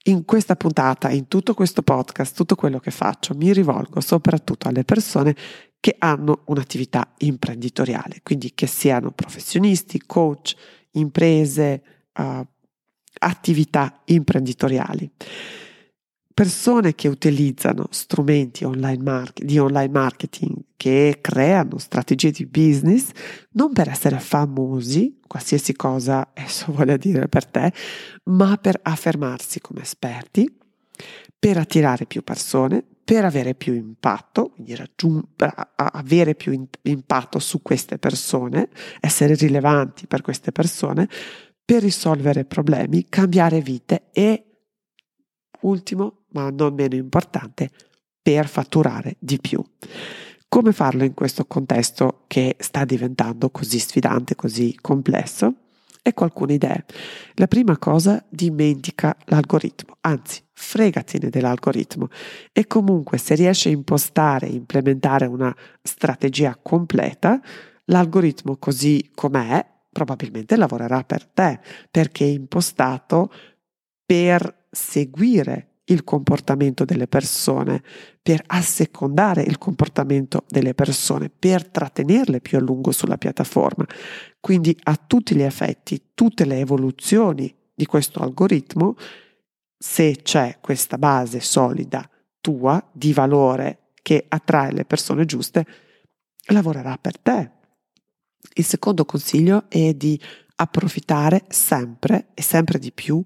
in 0.05 0.25
questa 0.25 0.57
puntata, 0.57 1.11
in 1.11 1.29
tutto 1.29 1.55
questo 1.55 1.83
podcast, 1.83 2.35
tutto 2.35 2.55
quello 2.55 2.79
che 2.79 2.91
faccio, 2.91 3.35
mi 3.35 3.53
rivolgo 3.53 4.01
soprattutto 4.01 4.69
alle 4.69 4.85
persone 4.85 5.35
che 5.79 5.97
hanno 5.99 6.43
un'attività 6.47 7.13
imprenditoriale, 7.19 8.21
quindi 8.23 8.53
che 8.55 8.67
siano 8.67 9.11
professionisti, 9.11 10.03
coach, 10.05 10.55
imprese, 10.93 11.83
uh, 12.19 12.47
attività 13.19 14.01
imprenditoriali 14.07 15.11
persone 16.33 16.95
che 16.95 17.09
utilizzano 17.09 17.87
strumenti 17.91 18.65
online 18.65 19.03
market, 19.03 19.45
di 19.45 19.59
online 19.59 19.93
marketing, 19.93 20.57
che 20.77 21.19
creano 21.21 21.79
strategie 21.79 22.31
di 22.31 22.47
business, 22.47 23.11
non 23.53 23.73
per 23.73 23.89
essere 23.89 24.19
famosi, 24.19 25.21
qualsiasi 25.27 25.75
cosa 25.75 26.31
esso 26.35 26.67
voglia 26.73 26.97
dire 26.97 27.29
per 27.29 27.47
te, 27.47 27.73
ma 28.25 28.57
per 28.57 28.79
affermarsi 28.83 29.61
come 29.61 29.83
esperti, 29.83 30.51
per 31.39 31.57
attirare 31.57 32.07
più 32.07 32.23
persone, 32.23 32.85
per 33.05 33.25
avere 33.25 33.55
più 33.55 33.75
impatto, 33.75 34.51
quindi 34.51 34.75
raggiung- 34.75 35.25
avere 35.75 36.35
più 36.35 36.53
in- 36.53 36.69
impatto 36.83 37.39
su 37.39 37.61
queste 37.61 37.99
persone, 37.99 38.69
essere 39.01 39.35
rilevanti 39.35 40.07
per 40.07 40.23
queste 40.23 40.53
persone, 40.53 41.09
per 41.65 41.83
risolvere 41.83 42.45
problemi, 42.45 43.07
cambiare 43.09 43.61
vite 43.61 44.09
e 44.13 44.45
ultimo, 45.63 46.22
ma 46.33 46.51
non 46.51 46.75
meno 46.75 46.95
importante, 46.95 47.71
per 48.21 48.47
fatturare 48.47 49.17
di 49.19 49.39
più. 49.41 49.63
Come 50.49 50.73
farlo 50.73 51.03
in 51.05 51.15
questo 51.15 51.47
contesto 51.47 52.25
che 52.27 52.57
sta 52.59 52.85
diventando 52.85 53.51
così 53.51 53.79
sfidante, 53.79 54.37
così 54.37 54.77
complesso? 54.81 55.55
Ecco 56.03 56.25
alcune 56.25 56.55
idee. 56.55 56.85
La 57.35 57.47
prima 57.47 57.79
cosa, 57.79 58.25
dimentica 58.29 59.17
l'algoritmo, 59.27 59.97
anzi, 60.01 60.43
fregatene 60.53 61.31
dell'algoritmo 61.31 62.09
e 62.53 62.67
comunque 62.67 63.19
se 63.19 63.35
riesci 63.35 63.69
a 63.69 63.73
impostare 63.73 64.47
e 64.47 64.53
implementare 64.53 65.27
una 65.27 65.55
strategia 65.81 66.59
completa, 66.61 67.41
l'algoritmo 67.87 68.57
così 68.57 69.11
com'è 69.15 69.65
probabilmente 69.91 70.57
lavorerà 70.57 71.05
per 71.05 71.25
te 71.27 71.61
perché 71.91 72.25
è 72.25 72.29
impostato 72.29 73.33
per 74.05 74.67
seguire 74.71 75.72
il 75.87 76.05
comportamento 76.05 76.85
delle 76.85 77.09
persone, 77.09 77.83
per 78.23 78.43
assecondare 78.47 79.43
il 79.43 79.59
comportamento 79.59 80.45
delle 80.49 80.75
persone, 80.75 81.29
per 81.31 81.69
trattenerle 81.69 82.41
più 82.41 82.59
a 82.59 82.61
lungo 82.61 82.93
sulla 82.93 83.19
piattaforma. 83.19 83.87
Quindi 84.41 84.77
a 84.85 84.97
tutti 84.97 85.35
gli 85.35 85.43
effetti, 85.43 86.11
tutte 86.15 86.45
le 86.45 86.61
evoluzioni 86.61 87.53
di 87.75 87.87
questo 87.87 88.21
algoritmo, 88.21 88.95
se 89.77 90.21
c'è 90.23 90.59
questa 90.61 90.99
base 90.99 91.41
solida 91.41 92.09
tua 92.41 92.85
di 92.93 93.13
valore 93.13 93.91
che 94.03 94.25
attrae 94.29 94.73
le 94.73 94.85
persone 94.85 95.25
giuste, 95.25 95.67
lavorerà 96.47 96.97
per 96.99 97.19
te. 97.19 97.51
Il 98.55 98.65
secondo 98.65 99.05
consiglio 99.05 99.65
è 99.69 99.95
di 99.95 100.21
approfittare 100.57 101.45
sempre 101.49 102.29
e 102.35 102.43
sempre 102.43 102.79
di 102.79 102.93
più 102.93 103.23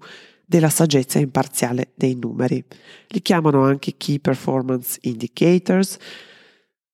della 0.49 0.69
saggezza 0.69 1.19
imparziale 1.19 1.91
dei 1.95 2.15
numeri. 2.15 2.63
Li 3.09 3.21
chiamano 3.21 3.63
anche 3.63 3.97
Key 3.97 4.19
Performance 4.19 4.97
Indicators, 5.01 5.97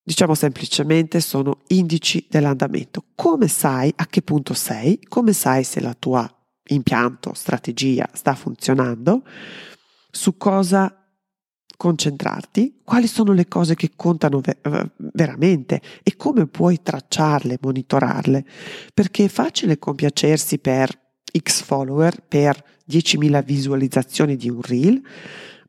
diciamo 0.01 0.33
semplicemente 0.33 1.22
sono 1.22 1.60
indici 1.67 2.25
dell'andamento. 2.27 3.05
Come 3.13 3.48
sai 3.48 3.93
a 3.95 4.07
che 4.07 4.24
punto 4.24 4.55
sei? 4.55 5.00
Come 5.07 5.33
sai 5.33 5.63
se 5.63 5.81
la 5.81 5.93
tua 5.93 6.27
impianto, 6.69 7.33
strategia 7.36 8.10
sta 8.13 8.33
funzionando? 8.33 9.22
Su 10.10 10.36
cosa 10.36 10.98
concentrarti, 11.77 12.81
quali 12.83 13.05
sono 13.05 13.33
le 13.33 13.48
cose 13.48 13.75
che 13.75 13.91
contano 13.95 14.39
ver- 14.39 14.93
veramente 14.98 15.79
e 16.01 16.15
come 16.15 16.48
puoi 16.48 16.81
tracciarle, 16.81 17.60
monitorarle, 17.62 18.45
perché 18.95 19.25
è 19.25 19.29
facile 19.29 19.77
compiacersi 19.77 20.57
per 20.57 20.89
X 21.38 21.62
follower 21.62 22.24
per 22.27 22.73
10.000 22.90 23.44
visualizzazioni 23.44 24.36
di 24.36 24.50
un 24.50 24.62
reel, 24.62 25.02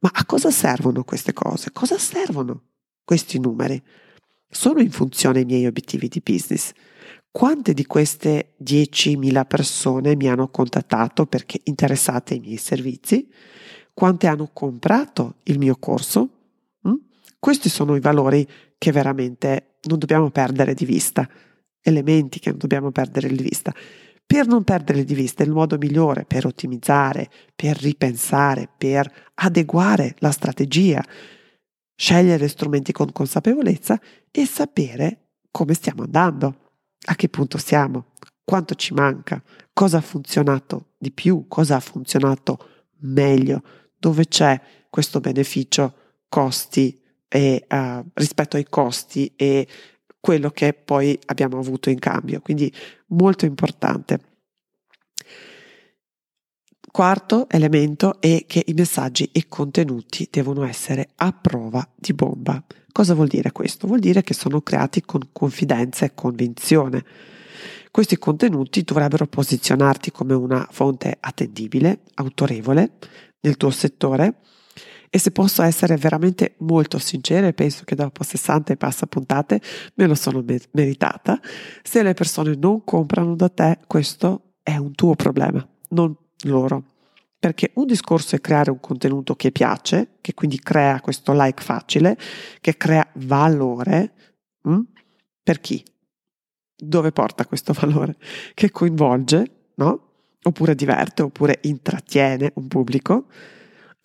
ma 0.01 0.11
a 0.13 0.25
cosa 0.27 0.51
servono 0.51 1.05
queste 1.05 1.33
cose? 1.33 1.73
Cosa 1.73 1.99
servono 1.99 2.63
questi 3.05 3.39
numeri? 3.39 3.83
Sono 4.49 4.81
in 4.81 4.91
funzione 4.91 5.41
ai 5.41 5.45
miei 5.45 5.67
obiettivi 5.67 6.09
di 6.09 6.21
business? 6.23 6.73
Quante 7.31 7.73
di 7.73 7.85
queste 7.87 8.55
10.000 8.63 9.47
persone 9.47 10.15
mi 10.15 10.29
hanno 10.29 10.49
contattato 10.49 11.27
perché 11.27 11.61
interessate 11.65 12.35
ai 12.35 12.41
miei 12.41 12.59
servizi? 12.59 13.29
Quante 13.93 14.27
hanno 14.27 14.51
comprato 14.53 15.37
il 15.45 15.59
mio 15.59 15.77
corso? 15.77 16.29
Mm? 16.87 16.95
Questi 17.39 17.69
sono 17.69 17.97
i 17.97 18.01
valori 18.01 18.47
che 18.79 18.93
veramente 18.93 19.79
non 19.85 19.99
dobbiamo 19.99 20.31
perdere 20.31 20.75
di 20.75 20.85
vista, 20.85 21.29
elementi 21.81 22.39
che 22.39 22.51
non 22.51 22.59
dobbiamo 22.59 22.91
perdere 22.91 23.29
di 23.29 23.43
vista 23.43 23.73
per 24.27 24.47
non 24.47 24.65
perdere 24.65 25.05
di 25.05 25.15
vista 25.15 25.43
il 25.43 25.51
modo 25.51 25.77
migliore 25.79 26.25
per 26.25 26.47
ottimizzare, 26.47 27.31
per 27.55 27.77
ripensare, 27.77 28.69
per 28.77 29.31
adeguare 29.35 30.15
la 30.19 30.31
strategia, 30.31 31.05
scegliere 31.95 32.49
strumenti 32.49 32.93
con 32.93 33.13
consapevolezza 33.13 34.01
e 34.31 34.47
sapere 34.47 35.25
come 35.51 35.75
stiamo 35.75 36.03
andando, 36.03 36.73
a 37.07 37.15
che 37.15 37.29
punto 37.29 37.59
siamo, 37.59 38.07
quanto 38.43 38.75
ci 38.75 38.93
manca, 38.93 39.41
cosa 39.73 39.99
ha 39.99 40.01
funzionato 40.01 40.95
di 40.99 41.13
più, 41.13 41.47
cosa 41.47 41.77
ha 41.77 41.81
funzionato 41.81 42.87
meglio, 43.01 43.63
dove 43.97 44.27
c'è 44.27 44.61
questo 44.91 45.21
beneficio 45.21 45.95
costi 46.29 47.01
e, 47.29 47.65
uh, 47.69 48.05
rispetto 48.15 48.57
ai 48.57 48.67
costi 48.69 49.33
e 49.37 49.67
quello 50.25 50.49
che 50.49 50.73
poi 50.73 51.19
abbiamo 51.27 51.59
avuto 51.59 51.91
in 51.91 51.99
cambio. 51.99 52.41
Quindi 52.41 52.73
molto 53.09 53.45
importante. 53.45 54.21
Quarto 56.91 57.47
elemento 57.51 58.19
è 58.23 58.47
che 58.47 58.63
i 58.65 58.73
messaggi 58.73 59.25
e 59.25 59.41
i 59.41 59.49
contenuti 59.49 60.27
devono 60.31 60.65
essere 60.65 61.11
a 61.17 61.31
prova 61.33 61.87
di 61.95 62.15
bomba. 62.15 62.65
Cosa 62.91 63.13
vuol 63.13 63.27
dire 63.27 63.53
questo? 63.53 63.87
Vuol 63.87 63.99
dire 63.99 64.23
che 64.23 64.33
sono 64.33 64.63
creati 64.63 65.03
con 65.03 65.29
confidenza 65.31 66.07
e 66.07 66.15
convinzione. 66.15 67.05
Questi 67.91 68.17
contenuti 68.17 68.81
dovrebbero 68.81 69.27
posizionarti 69.27 70.11
come 70.11 70.33
una 70.33 70.67
fonte 70.71 71.19
attendibile, 71.21 72.01
autorevole 72.15 72.93
nel 73.41 73.59
tuo 73.59 73.69
settore 73.69 74.37
e 75.15 75.19
se 75.21 75.31
posso 75.31 75.63
essere 75.63 75.97
veramente 75.97 76.57
molto 76.59 76.99
sincera, 76.99 77.47
e 77.47 77.53
penso 77.53 77.85
che 77.85 77.95
dopo 77.95 78.25
60 78.25 78.73
e 78.73 78.77
passa 78.77 79.07
puntate 79.07 79.61
me 79.95 80.09
lo 80.09 80.17
sono 80.17 80.43
meritata, 80.73 81.41
se 81.85 82.03
le 82.03 82.15
persone 82.15 82.57
non 82.57 82.83
comprano 82.83 83.37
da 83.37 83.49
te, 83.49 83.79
questo 83.87 84.55
è 84.61 84.77
un 84.77 84.93
tuo 84.97 85.15
problema, 85.15 85.65
non 85.91 86.13
loro. 86.47 86.83
Perché 87.39 87.71
un 87.75 87.87
discorso 87.87 88.35
è 88.35 88.41
creare 88.41 88.73
un 88.73 88.81
contenuto 88.81 89.37
che 89.37 89.53
piace, 89.53 90.17
che 90.21 90.35
quindi 90.35 90.59
crea 90.59 91.01
questo 91.01 91.33
like 91.33 91.63
facile, 91.63 92.19
che 92.61 92.77
crea 92.77 93.07
valore. 93.13 94.15
Hm? 94.63 94.81
Per 95.45 95.61
chi? 95.61 95.81
Dove 96.75 97.13
porta 97.13 97.47
questo 97.47 97.73
valore? 97.81 98.17
Che 98.53 98.69
coinvolge, 98.73 99.69
no? 99.77 100.09
Oppure 100.43 100.75
diverte, 100.75 101.23
oppure 101.23 101.61
intrattiene 101.63 102.51
un 102.57 102.67
pubblico 102.67 103.27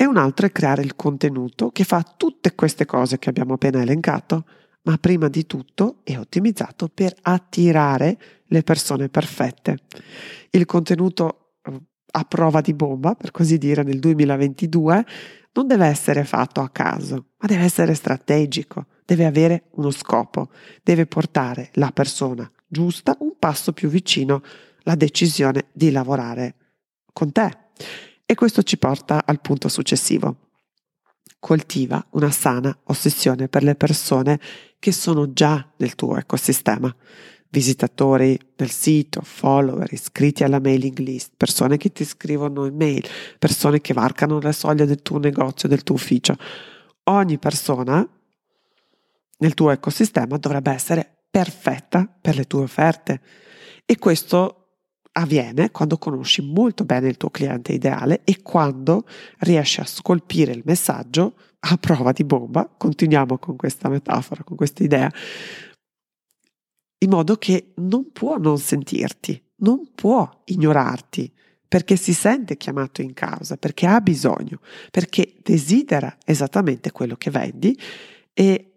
e 0.01 0.05
un 0.05 0.15
altro 0.15 0.45
è 0.45 0.51
creare 0.53 0.81
il 0.81 0.95
contenuto 0.95 1.71
che 1.71 1.83
fa 1.83 2.01
tutte 2.15 2.55
queste 2.55 2.85
cose 2.85 3.19
che 3.19 3.27
abbiamo 3.27 3.55
appena 3.55 3.81
elencato, 3.81 4.45
ma 4.83 4.97
prima 4.97 5.27
di 5.27 5.45
tutto 5.45 5.97
è 6.03 6.17
ottimizzato 6.17 6.87
per 6.87 7.13
attirare 7.21 8.17
le 8.45 8.63
persone 8.63 9.09
perfette. 9.09 9.79
Il 10.51 10.65
contenuto 10.65 11.55
eh, 11.63 11.77
a 12.11 12.23
prova 12.23 12.61
di 12.61 12.73
bomba, 12.73 13.13
per 13.13 13.31
così 13.31 13.57
dire, 13.57 13.83
nel 13.83 13.99
2022 13.99 15.05
non 15.51 15.67
deve 15.67 15.87
essere 15.87 16.23
fatto 16.23 16.61
a 16.61 16.69
caso, 16.69 17.31
ma 17.37 17.47
deve 17.47 17.65
essere 17.65 17.93
strategico, 17.93 18.85
deve 19.03 19.25
avere 19.25 19.63
uno 19.71 19.91
scopo, 19.91 20.49
deve 20.81 21.07
portare 21.07 21.71
la 21.73 21.91
persona 21.91 22.49
giusta 22.65 23.17
un 23.19 23.33
passo 23.37 23.73
più 23.73 23.89
vicino 23.89 24.41
alla 24.83 24.95
decisione 24.95 25.65
di 25.73 25.91
lavorare 25.91 26.55
con 27.11 27.33
te. 27.33 27.67
E 28.31 28.35
questo 28.35 28.61
ci 28.61 28.77
porta 28.77 29.23
al 29.25 29.41
punto 29.41 29.69
successivo. 29.69 30.51
Coltiva 31.39 32.05
una 32.11 32.29
sana 32.29 32.77
ossessione 32.83 33.47
per 33.47 33.63
le 33.63 33.73
persone 33.73 34.39
che 34.77 34.91
sono 34.91 35.33
già 35.33 35.67
nel 35.77 35.95
tuo 35.95 36.15
ecosistema. 36.15 36.95
Visitatori 37.49 38.39
del 38.55 38.69
sito, 38.69 39.21
follower, 39.21 39.91
iscritti 39.91 40.43
alla 40.43 40.59
mailing 40.59 40.99
list, 40.99 41.31
persone 41.35 41.77
che 41.77 41.91
ti 41.91 42.05
scrivono 42.05 42.67
email, 42.67 43.03
persone 43.39 43.81
che 43.81 43.95
varcano 43.95 44.37
le 44.37 44.53
soglie 44.53 44.85
del 44.85 45.01
tuo 45.01 45.17
negozio, 45.17 45.67
del 45.67 45.81
tuo 45.81 45.95
ufficio. 45.95 46.35
Ogni 47.05 47.39
persona 47.39 48.07
nel 49.39 49.53
tuo 49.55 49.71
ecosistema 49.71 50.37
dovrebbe 50.37 50.71
essere 50.71 51.23
perfetta 51.31 52.07
per 52.21 52.35
le 52.35 52.45
tue 52.45 52.61
offerte. 52.61 53.21
E 53.87 53.97
questo 53.97 54.58
avviene 55.19 55.71
quando 55.71 55.97
conosci 55.97 56.41
molto 56.41 56.85
bene 56.85 57.07
il 57.07 57.17
tuo 57.17 57.29
cliente 57.29 57.73
ideale 57.73 58.21
e 58.23 58.41
quando 58.41 59.05
riesci 59.39 59.79
a 59.79 59.85
scolpire 59.85 60.51
il 60.51 60.63
messaggio 60.65 61.35
a 61.59 61.77
prova 61.77 62.11
di 62.11 62.23
bomba, 62.23 62.67
continuiamo 62.67 63.37
con 63.37 63.55
questa 63.57 63.89
metafora, 63.89 64.43
con 64.43 64.55
questa 64.55 64.83
idea, 64.83 65.11
in 67.01 67.09
modo 67.09 67.35
che 67.35 67.73
non 67.75 68.11
può 68.11 68.37
non 68.37 68.57
sentirti, 68.57 69.41
non 69.57 69.91
può 69.93 70.41
ignorarti, 70.45 71.31
perché 71.67 71.97
si 71.97 72.13
sente 72.13 72.57
chiamato 72.57 73.01
in 73.01 73.13
causa, 73.13 73.57
perché 73.57 73.85
ha 73.85 74.01
bisogno, 74.01 74.59
perché 74.89 75.35
desidera 75.43 76.17
esattamente 76.25 76.91
quello 76.91 77.15
che 77.15 77.29
vendi 77.29 77.77
e 78.33 78.71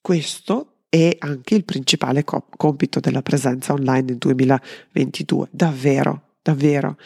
questo 0.00 0.75
è 0.96 1.16
anche 1.18 1.54
il 1.54 1.64
principale 1.64 2.24
co- 2.24 2.46
compito 2.56 3.00
della 3.00 3.22
presenza 3.22 3.72
online 3.72 4.02
nel 4.02 4.16
2022. 4.18 5.48
Davvero, 5.50 6.34
davvero. 6.42 6.96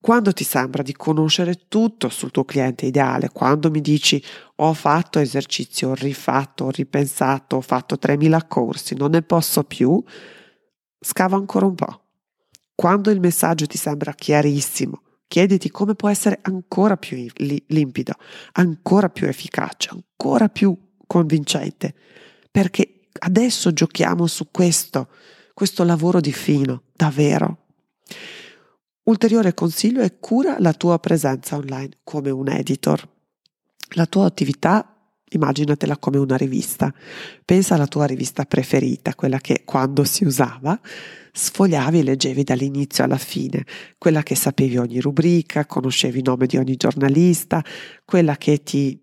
Quando 0.00 0.32
ti 0.32 0.42
sembra 0.42 0.82
di 0.82 0.94
conoscere 0.94 1.68
tutto 1.68 2.08
sul 2.08 2.32
tuo 2.32 2.44
cliente 2.44 2.86
ideale, 2.86 3.30
quando 3.30 3.70
mi 3.70 3.80
dici 3.80 4.20
ho 4.56 4.74
fatto 4.74 5.20
esercizio, 5.20 5.90
ho 5.90 5.94
rifatto, 5.94 6.64
ho 6.64 6.70
ripensato, 6.70 7.56
ho 7.56 7.60
fatto 7.60 7.96
3000 7.96 8.44
corsi, 8.46 8.96
non 8.96 9.10
ne 9.10 9.22
posso 9.22 9.62
più, 9.62 10.02
scava 10.98 11.36
ancora 11.36 11.66
un 11.66 11.74
po'. 11.76 12.00
Quando 12.74 13.10
il 13.10 13.20
messaggio 13.20 13.66
ti 13.66 13.78
sembra 13.78 14.12
chiarissimo, 14.12 15.02
chiediti 15.28 15.70
come 15.70 15.94
può 15.94 16.08
essere 16.08 16.40
ancora 16.42 16.96
più 16.96 17.24
limpido, 17.36 18.14
ancora 18.54 19.08
più 19.08 19.28
efficace, 19.28 19.90
ancora 19.92 20.48
più 20.48 20.76
convincente, 21.06 21.94
perché 22.50 22.91
adesso 23.24 23.72
giochiamo 23.72 24.26
su 24.26 24.48
questo, 24.50 25.08
questo 25.54 25.84
lavoro 25.84 26.20
di 26.20 26.32
fino, 26.32 26.84
davvero. 26.94 27.58
Ulteriore 29.04 29.54
consiglio 29.54 30.00
è 30.00 30.18
cura 30.18 30.56
la 30.58 30.72
tua 30.72 30.98
presenza 30.98 31.56
online 31.56 31.98
come 32.04 32.30
un 32.30 32.48
editor. 32.48 33.08
La 33.94 34.06
tua 34.06 34.26
attività 34.26 34.86
immaginatela 35.30 35.96
come 35.98 36.18
una 36.18 36.36
rivista. 36.36 36.92
Pensa 37.44 37.74
alla 37.74 37.86
tua 37.86 38.06
rivista 38.06 38.44
preferita, 38.44 39.14
quella 39.14 39.38
che 39.38 39.62
quando 39.64 40.04
si 40.04 40.24
usava 40.24 40.78
sfogliavi 41.34 42.00
e 42.00 42.02
leggevi 42.02 42.44
dall'inizio 42.44 43.04
alla 43.04 43.16
fine, 43.16 43.64
quella 43.96 44.22
che 44.22 44.34
sapevi 44.34 44.76
ogni 44.76 45.00
rubrica, 45.00 45.64
conoscevi 45.64 46.18
il 46.18 46.24
nome 46.24 46.46
di 46.46 46.58
ogni 46.58 46.76
giornalista, 46.76 47.64
quella 48.04 48.36
che 48.36 48.62
ti 48.62 49.00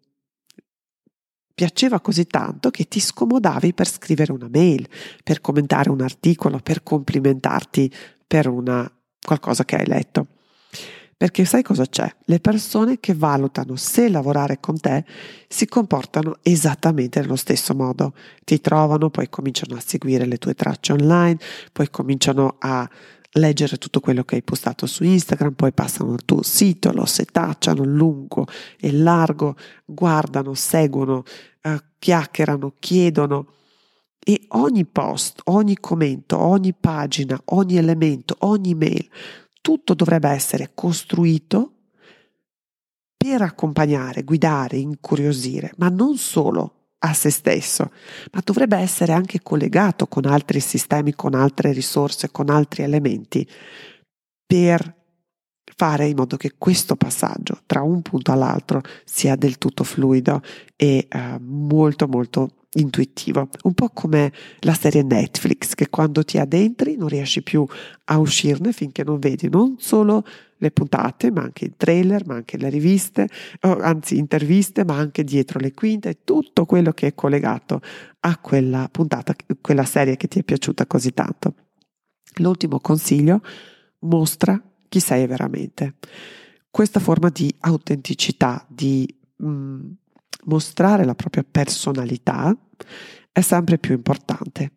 piaceva 1.60 2.00
così 2.00 2.26
tanto 2.26 2.72
che 2.72 2.88
ti 2.88 3.02
scomodavi 3.02 3.74
per 3.74 3.86
scrivere 3.86 4.32
una 4.32 4.48
mail, 4.50 4.88
per 5.22 5.42
commentare 5.42 5.90
un 5.90 6.00
articolo, 6.00 6.60
per 6.60 6.84
complimentarti 6.84 7.94
per 8.26 8.48
una, 8.48 8.90
qualcosa 9.22 9.66
che 9.66 9.76
hai 9.76 9.86
letto. 9.86 10.28
Perché 11.18 11.44
sai 11.44 11.62
cosa 11.62 11.86
c'è? 11.86 12.10
Le 12.28 12.40
persone 12.40 13.02
che 13.02 13.14
valutano 13.14 13.76
se 13.76 14.08
lavorare 14.08 14.62
con 14.62 14.80
te 14.80 15.04
si 15.50 15.66
comportano 15.66 16.38
esattamente 16.44 17.20
nello 17.20 17.36
stesso 17.36 17.76
modo. 17.76 18.14
Ti 18.46 18.62
trovano, 18.62 19.10
poi 19.10 19.28
cominciano 19.28 19.76
a 19.76 19.84
seguire 19.86 20.26
le 20.26 20.38
tue 20.38 20.54
tracce 20.54 20.94
online, 20.94 21.40
poi 21.74 21.90
cominciano 21.90 22.56
a 22.60 22.90
leggere 23.34 23.78
tutto 23.78 24.00
quello 24.00 24.24
che 24.24 24.36
hai 24.36 24.44
postato 24.44 24.86
su 24.86 25.04
Instagram, 25.04 25.54
poi 25.54 25.72
passano 25.72 26.14
al 26.14 26.26
tuo 26.26 26.42
sito, 26.42 26.92
lo 26.92 27.06
setacciano 27.06 27.84
lungo 27.84 28.48
e 28.80 28.92
largo, 28.92 29.56
guardano, 29.86 30.54
seguono, 30.54 31.24
eh, 31.62 31.82
chiacchierano, 32.00 32.74
chiedono. 32.80 33.54
E 34.20 34.46
ogni 34.50 34.86
post, 34.86 35.42
ogni 35.46 35.78
commento, 35.80 36.38
ogni 36.38 36.74
pagina, 36.74 37.40
ogni 37.46 37.78
elemento, 37.78 38.36
ogni 38.40 38.76
mail, 38.76 39.08
tutto 39.62 39.94
dovrebbe 39.94 40.30
essere 40.30 40.72
costruito 40.74 41.74
per 43.16 43.42
accompagnare, 43.42 44.24
guidare, 44.24 44.78
incuriosire, 44.78 45.74
ma 45.78 45.90
non 45.90 46.18
solo 46.18 46.79
a 47.00 47.14
se 47.14 47.30
stesso, 47.30 47.92
ma 48.32 48.42
dovrebbe 48.44 48.78
essere 48.78 49.14
anche 49.14 49.42
collegato 49.42 50.08
con 50.08 50.26
altri 50.26 50.60
sistemi, 50.60 51.14
con 51.14 51.34
altre 51.34 51.72
risorse, 51.72 52.32
con 52.32 52.50
altri 52.50 52.84
elementi 52.84 53.48
per 54.46 54.99
fare 55.80 56.08
in 56.08 56.16
modo 56.18 56.36
che 56.36 56.56
questo 56.58 56.98
passaggio 56.98 57.62
tra 57.66 57.82
un 57.84 58.02
punto 58.02 58.34
all'altro 58.34 58.82
sia 59.06 59.38
del 59.38 59.58
tutto 59.58 59.86
fluido 59.86 60.42
e 60.76 61.08
eh, 61.10 61.40
molto 61.40 62.06
molto 62.06 62.50
intuitivo, 62.74 63.48
un 63.64 63.74
po' 63.74 63.88
come 63.94 64.34
la 64.60 64.74
serie 64.74 65.04
Netflix 65.04 65.76
che 65.76 65.90
quando 65.90 66.26
ti 66.26 66.38
addentri 66.38 66.98
non 66.98 67.08
riesci 67.08 67.42
più 67.44 67.66
a 68.06 68.18
uscirne 68.18 68.74
finché 68.74 69.06
non 69.06 69.20
vedi 69.20 69.48
non 69.48 69.78
solo 69.80 70.26
le 70.58 70.70
puntate, 70.72 71.32
ma 71.32 71.44
anche 71.44 71.64
il 71.64 71.76
trailer, 71.78 72.26
ma 72.26 72.36
anche 72.36 72.58
le 72.58 72.68
riviste, 72.68 73.30
anzi 73.62 74.18
interviste, 74.18 74.84
ma 74.84 74.98
anche 74.98 75.24
dietro 75.24 75.60
le 75.60 75.74
quinte, 75.74 76.26
tutto 76.26 76.66
quello 76.66 76.92
che 76.92 77.08
è 77.08 77.16
collegato 77.16 77.80
a 78.20 78.38
quella 78.38 78.90
puntata, 78.92 79.34
quella 79.62 79.86
serie 79.86 80.18
che 80.18 80.28
ti 80.28 80.40
è 80.40 80.44
piaciuta 80.44 80.86
così 80.88 81.14
tanto. 81.14 81.54
L'ultimo 82.40 82.82
consiglio, 82.82 83.42
mostra 84.00 84.62
chi 84.90 85.00
sei 85.00 85.28
veramente. 85.28 85.96
Questa 86.70 87.00
forma 87.00 87.30
di 87.30 87.54
autenticità, 87.60 88.66
di 88.68 89.08
mh, 89.38 89.48
mm, 89.48 89.90
mostrare 90.46 91.06
la 91.06 91.16
propria 91.16 91.46
personalità 91.50 92.56
è 93.32 93.42
sempre 93.42 93.78
più 93.78 93.94
importante. 93.94 94.74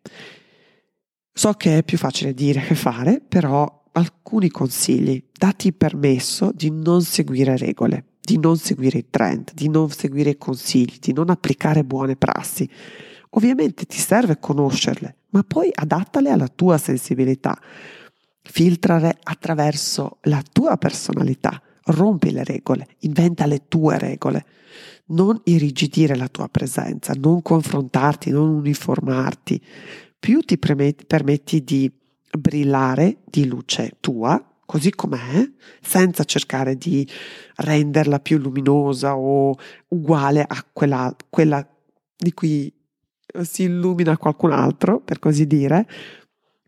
So 1.33 1.51
che 1.53 1.79
è 1.79 1.83
più 1.83 1.97
facile 1.97 2.33
dire 2.33 2.61
che 2.61 2.75
fare, 2.75 3.19
però 3.19 3.83
alcuni 3.93 4.49
consigli. 4.49 5.29
Dati 5.31 5.67
il 5.67 5.73
permesso 5.73 6.51
di 6.53 6.69
non 6.69 7.01
seguire 7.01 7.57
regole, 7.57 8.05
di 8.21 8.37
non 8.37 8.57
seguire 8.57 8.99
i 8.99 9.09
trend, 9.09 9.51
di 9.53 9.67
non 9.67 9.89
seguire 9.89 10.31
i 10.31 10.37
consigli, 10.37 10.99
di 10.99 11.13
non 11.13 11.29
applicare 11.29 11.83
buone 11.83 12.15
prassi. 12.15 12.69
Ovviamente 13.31 13.85
ti 13.85 13.97
serve 13.97 14.37
conoscerle, 14.39 15.17
ma 15.29 15.43
poi 15.43 15.71
adattale 15.73 16.29
alla 16.29 16.47
tua 16.47 16.77
sensibilità. 16.77 17.59
Filtrare 18.43 19.17
attraverso 19.23 20.17
la 20.23 20.43
tua 20.51 20.77
personalità. 20.77 21.61
Rompi 21.85 22.31
le 22.31 22.43
regole, 22.43 22.87
inventa 22.99 23.45
le 23.45 23.67
tue 23.67 23.97
regole. 23.97 24.45
Non 25.07 25.39
irrigidire 25.45 26.15
la 26.15 26.27
tua 26.27 26.47
presenza, 26.47 27.13
non 27.13 27.41
confrontarti, 27.41 28.29
non 28.31 28.49
uniformarti. 28.49 29.61
Più 30.19 30.41
ti 30.41 30.57
permetti 30.57 31.63
di 31.63 31.91
brillare 32.37 33.17
di 33.25 33.45
luce 33.45 33.97
tua, 33.99 34.41
così 34.65 34.91
com'è, 34.91 35.49
senza 35.81 36.23
cercare 36.23 36.75
di 36.77 37.07
renderla 37.57 38.19
più 38.19 38.37
luminosa 38.37 39.17
o 39.17 39.55
uguale 39.89 40.43
a 40.47 40.65
quella, 40.71 41.13
quella 41.29 41.67
di 42.15 42.33
cui 42.33 42.73
si 43.41 43.63
illumina 43.63 44.17
qualcun 44.17 44.51
altro, 44.51 44.99
per 45.01 45.19
così 45.19 45.45
dire, 45.45 45.87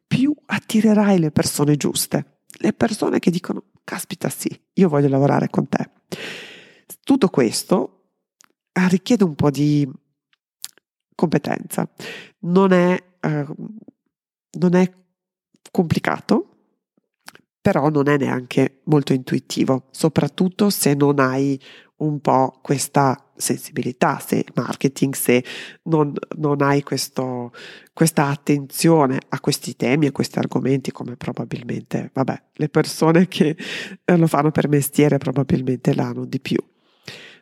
più 0.07 0.33
attirerai 0.45 1.19
le 1.19 1.31
persone 1.31 1.75
giuste, 1.75 2.41
le 2.59 2.73
persone 2.73 3.19
che 3.19 3.31
dicono, 3.31 3.65
caspita 3.83 4.29
sì, 4.29 4.49
io 4.73 4.89
voglio 4.89 5.07
lavorare 5.07 5.49
con 5.49 5.67
te. 5.67 5.89
Tutto 7.03 7.29
questo 7.29 7.95
richiede 8.89 9.23
un 9.23 9.35
po' 9.35 9.49
di 9.49 9.89
competenza, 11.15 11.89
non 12.39 12.71
è, 12.71 13.01
eh, 13.19 13.45
non 14.59 14.73
è 14.75 14.91
complicato, 15.71 16.49
però 17.61 17.89
non 17.89 18.07
è 18.07 18.17
neanche 18.17 18.81
molto 18.85 19.13
intuitivo, 19.13 19.87
soprattutto 19.91 20.69
se 20.69 20.93
non 20.93 21.19
hai 21.19 21.59
un 21.97 22.19
po' 22.19 22.59
questa 22.61 23.24
sensibilità, 23.35 24.19
se 24.19 24.45
marketing, 24.53 25.13
se 25.13 25.43
non, 25.83 26.13
non 26.37 26.61
hai 26.61 26.83
questo, 26.83 27.53
questa 27.93 28.27
attenzione 28.27 29.19
a 29.29 29.39
questi 29.39 29.75
temi, 29.75 30.07
a 30.07 30.11
questi 30.11 30.39
argomenti, 30.39 30.91
come 30.91 31.15
probabilmente, 31.15 32.11
vabbè, 32.13 32.41
le 32.53 32.69
persone 32.69 33.27
che 33.27 33.55
eh, 34.03 34.17
lo 34.17 34.27
fanno 34.27 34.51
per 34.51 34.67
mestiere 34.67 35.17
probabilmente 35.17 35.93
l'hanno 35.93 36.25
di 36.25 36.39
più. 36.39 36.57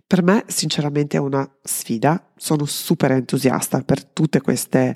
Per 0.05 0.21
me, 0.21 0.43
sinceramente, 0.47 1.17
è 1.17 1.19
una 1.19 1.49
sfida, 1.61 2.31
sono 2.35 2.65
super 2.65 3.11
entusiasta 3.11 3.81
per 3.81 4.03
tutte 4.03 4.41
queste 4.41 4.95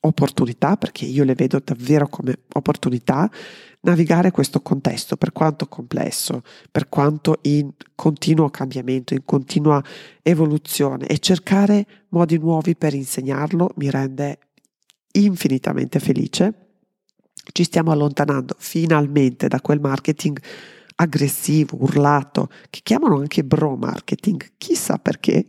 opportunità, 0.00 0.76
perché 0.76 1.04
io 1.04 1.24
le 1.24 1.34
vedo 1.34 1.60
davvero 1.62 2.08
come 2.08 2.38
opportunità, 2.54 3.30
navigare 3.80 4.30
questo 4.30 4.60
contesto, 4.60 5.16
per 5.16 5.32
quanto 5.32 5.66
complesso, 5.66 6.42
per 6.70 6.88
quanto 6.88 7.38
in 7.42 7.70
continuo 7.94 8.50
cambiamento, 8.50 9.14
in 9.14 9.24
continua 9.24 9.82
evoluzione 10.22 11.06
e 11.06 11.18
cercare 11.18 11.86
modi 12.08 12.38
nuovi 12.38 12.74
per 12.76 12.94
insegnarlo 12.94 13.70
mi 13.76 13.90
rende 13.90 14.38
infinitamente 15.12 15.98
felice. 15.98 16.52
Ci 17.52 17.62
stiamo 17.62 17.92
allontanando 17.92 18.56
finalmente 18.58 19.46
da 19.46 19.60
quel 19.60 19.80
marketing 19.80 20.38
aggressivo, 20.96 21.76
urlato, 21.80 22.48
che 22.70 22.80
chiamano 22.82 23.18
anche 23.18 23.44
bro 23.44 23.76
marketing, 23.76 24.54
chissà 24.56 24.98
perché, 24.98 25.46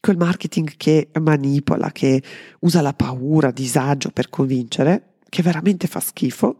quel 0.00 0.16
marketing 0.16 0.76
che 0.76 1.10
manipola, 1.20 1.90
che 1.90 2.22
usa 2.60 2.80
la 2.80 2.94
paura, 2.94 3.50
disagio 3.50 4.10
per 4.10 4.28
convincere, 4.28 5.14
che 5.28 5.42
veramente 5.42 5.86
fa 5.86 6.00
schifo, 6.00 6.58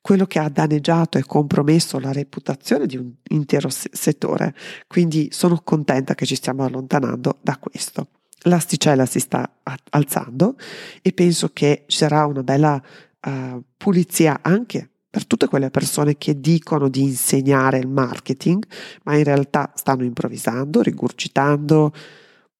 quello 0.00 0.26
che 0.26 0.38
ha 0.38 0.48
danneggiato 0.48 1.18
e 1.18 1.24
compromesso 1.24 1.98
la 1.98 2.12
reputazione 2.12 2.86
di 2.86 2.96
un 2.96 3.12
intero 3.30 3.68
settore. 3.68 4.54
Quindi 4.86 5.28
sono 5.32 5.60
contenta 5.64 6.14
che 6.14 6.26
ci 6.26 6.36
stiamo 6.36 6.64
allontanando 6.64 7.38
da 7.42 7.58
questo. 7.58 8.08
L'asticella 8.42 9.04
si 9.04 9.18
sta 9.18 9.58
alzando 9.90 10.56
e 11.02 11.12
penso 11.12 11.50
che 11.52 11.84
ci 11.88 11.96
sarà 11.96 12.24
una 12.26 12.44
bella 12.44 12.80
uh, 13.26 13.62
pulizia 13.76 14.38
anche 14.42 14.90
per 15.10 15.26
tutte 15.26 15.48
quelle 15.48 15.70
persone 15.70 16.16
che 16.18 16.38
dicono 16.38 16.88
di 16.88 17.02
insegnare 17.02 17.78
il 17.78 17.88
marketing, 17.88 18.64
ma 19.04 19.16
in 19.16 19.24
realtà 19.24 19.72
stanno 19.74 20.04
improvvisando, 20.04 20.82
rigurgitando, 20.82 21.92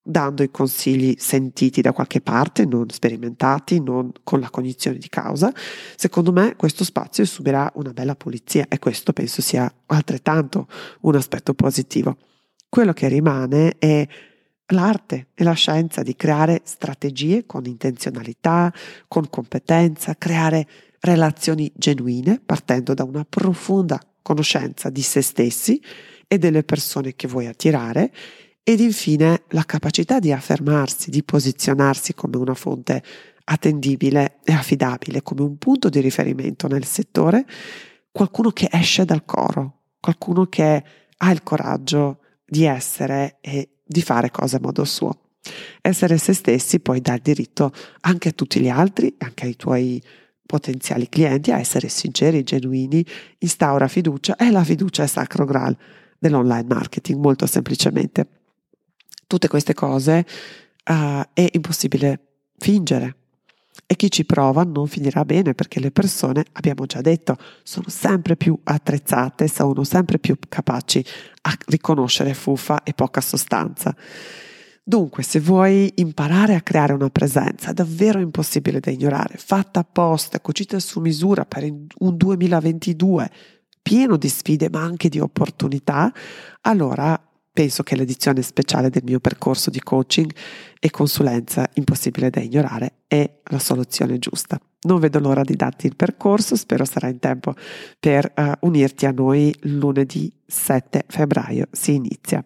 dando 0.06 0.44
i 0.44 0.50
consigli 0.50 1.16
sentiti 1.18 1.80
da 1.80 1.92
qualche 1.92 2.20
parte, 2.20 2.64
non 2.64 2.88
sperimentati, 2.88 3.82
non 3.82 4.12
con 4.22 4.38
la 4.38 4.50
cognizione 4.50 4.98
di 4.98 5.08
causa, 5.08 5.52
secondo 5.96 6.32
me 6.32 6.54
questo 6.54 6.84
spazio 6.84 7.24
subirà 7.24 7.70
una 7.74 7.92
bella 7.92 8.14
pulizia 8.14 8.66
e 8.68 8.78
questo 8.78 9.12
penso 9.12 9.42
sia 9.42 9.70
altrettanto 9.86 10.68
un 11.00 11.16
aspetto 11.16 11.54
positivo. 11.54 12.16
Quello 12.68 12.92
che 12.92 13.08
rimane 13.08 13.74
è 13.78 14.06
l'arte 14.68 15.28
e 15.34 15.44
la 15.44 15.52
scienza 15.52 16.02
di 16.02 16.14
creare 16.14 16.60
strategie 16.64 17.44
con 17.44 17.64
intenzionalità, 17.66 18.72
con 19.08 19.28
competenza, 19.28 20.16
creare 20.16 20.66
relazioni 21.00 21.70
genuine 21.74 22.40
partendo 22.44 22.94
da 22.94 23.04
una 23.04 23.24
profonda 23.28 24.00
conoscenza 24.22 24.88
di 24.88 25.02
se 25.02 25.20
stessi 25.20 25.80
e 26.28 26.38
delle 26.38 26.64
persone 26.64 27.14
che 27.14 27.28
vuoi 27.28 27.46
attirare 27.46 28.12
ed 28.68 28.81
infine 28.81 29.44
la 29.50 29.62
capacità 29.62 30.18
di 30.18 30.33
affermarsi, 30.33 31.09
di 31.09 31.22
posizionarsi 31.22 32.14
come 32.14 32.37
una 32.37 32.55
fonte 32.55 33.00
attendibile 33.44 34.38
e 34.42 34.52
affidabile, 34.52 35.22
come 35.22 35.42
un 35.42 35.57
punto 35.57 35.88
di 35.88 36.00
riferimento 36.00 36.66
nel 36.66 36.85
settore, 36.85 37.46
qualcuno 38.11 38.50
che 38.50 38.68
esce 38.72 39.05
dal 39.05 39.24
coro, 39.24 39.83
qualcuno 40.00 40.46
che 40.46 40.85
ha 41.16 41.31
il 41.31 41.44
coraggio 41.44 42.18
di 42.44 42.64
essere 42.64 43.38
e 43.40 43.68
di 43.85 44.02
fare 44.02 44.33
cose 44.33 44.57
a 44.57 44.61
modo 44.61 44.85
suo. 44.85 45.35
Essere 45.81 46.18
se 46.18 46.33
stessi 46.33 46.81
poi 46.81 47.00
dà 47.00 47.14
il 47.14 47.22
diritto 47.22 47.70
anche 48.00 48.31
a 48.31 48.33
tutti 48.33 48.59
gli 48.59 48.68
altri, 48.68 49.14
anche 49.18 49.44
ai 49.44 49.55
tuoi 49.55 50.02
potenziali 50.44 51.09
clienti, 51.09 51.52
a 51.52 51.61
essere 51.61 51.87
sinceri, 51.87 52.42
genuini, 52.42 53.07
instaura 53.38 53.87
fiducia 53.87 54.35
e 54.35 54.50
la 54.50 54.64
fiducia 54.64 55.05
è 55.05 55.07
sacro 55.07 55.44
graal 55.44 55.76
dell'online 56.18 56.66
marketing, 56.66 57.20
molto 57.20 57.46
semplicemente 57.46 58.26
tutte 59.26 59.48
queste 59.48 59.74
cose 59.74 60.26
uh, 60.84 61.22
è 61.32 61.48
impossibile 61.52 62.20
fingere. 62.58 63.16
E 63.88 63.94
chi 63.94 64.10
ci 64.10 64.24
prova 64.24 64.64
non 64.64 64.88
finirà 64.88 65.24
bene 65.24 65.54
perché 65.54 65.78
le 65.78 65.92
persone, 65.92 66.44
abbiamo 66.52 66.86
già 66.86 67.00
detto, 67.00 67.36
sono 67.62 67.88
sempre 67.88 68.36
più 68.36 68.58
attrezzate, 68.64 69.46
sono 69.46 69.84
sempre 69.84 70.18
più 70.18 70.36
capaci 70.48 71.04
a 71.42 71.56
riconoscere 71.66 72.34
fuffa 72.34 72.82
e 72.82 72.94
poca 72.94 73.20
sostanza. 73.20 73.94
Dunque, 74.82 75.22
se 75.22 75.40
vuoi 75.40 75.92
imparare 75.96 76.54
a 76.54 76.62
creare 76.62 76.94
una 76.94 77.10
presenza 77.10 77.72
davvero 77.72 78.20
impossibile 78.20 78.80
da 78.80 78.90
ignorare, 78.90 79.36
fatta 79.36 79.80
apposta, 79.80 80.40
cucita 80.40 80.78
su 80.78 81.00
misura 81.00 81.44
per 81.44 81.64
un 81.64 82.16
2022 82.16 83.30
pieno 83.82 84.16
di 84.16 84.28
sfide 84.28 84.68
ma 84.68 84.82
anche 84.82 85.08
di 85.08 85.20
opportunità, 85.20 86.12
allora 86.62 87.20
penso 87.56 87.82
che 87.82 87.96
l'edizione 87.96 88.42
speciale 88.42 88.90
del 88.90 89.02
mio 89.02 89.18
percorso 89.18 89.70
di 89.70 89.80
coaching 89.80 90.30
e 90.78 90.90
consulenza 90.90 91.66
impossibile 91.72 92.28
da 92.28 92.40
ignorare 92.40 92.96
è 93.06 93.38
la 93.44 93.58
soluzione 93.58 94.18
giusta. 94.18 94.60
Non 94.82 95.00
vedo 95.00 95.18
l'ora 95.20 95.40
di 95.40 95.56
darti 95.56 95.86
il 95.86 95.96
percorso, 95.96 96.54
spero 96.54 96.84
sarà 96.84 97.08
in 97.08 97.18
tempo 97.18 97.54
per 97.98 98.30
uh, 98.36 98.66
unirti 98.66 99.06
a 99.06 99.10
noi 99.10 99.54
lunedì 99.62 100.30
7 100.44 101.06
febbraio. 101.08 101.68
Si 101.70 101.94
inizia. 101.94 102.44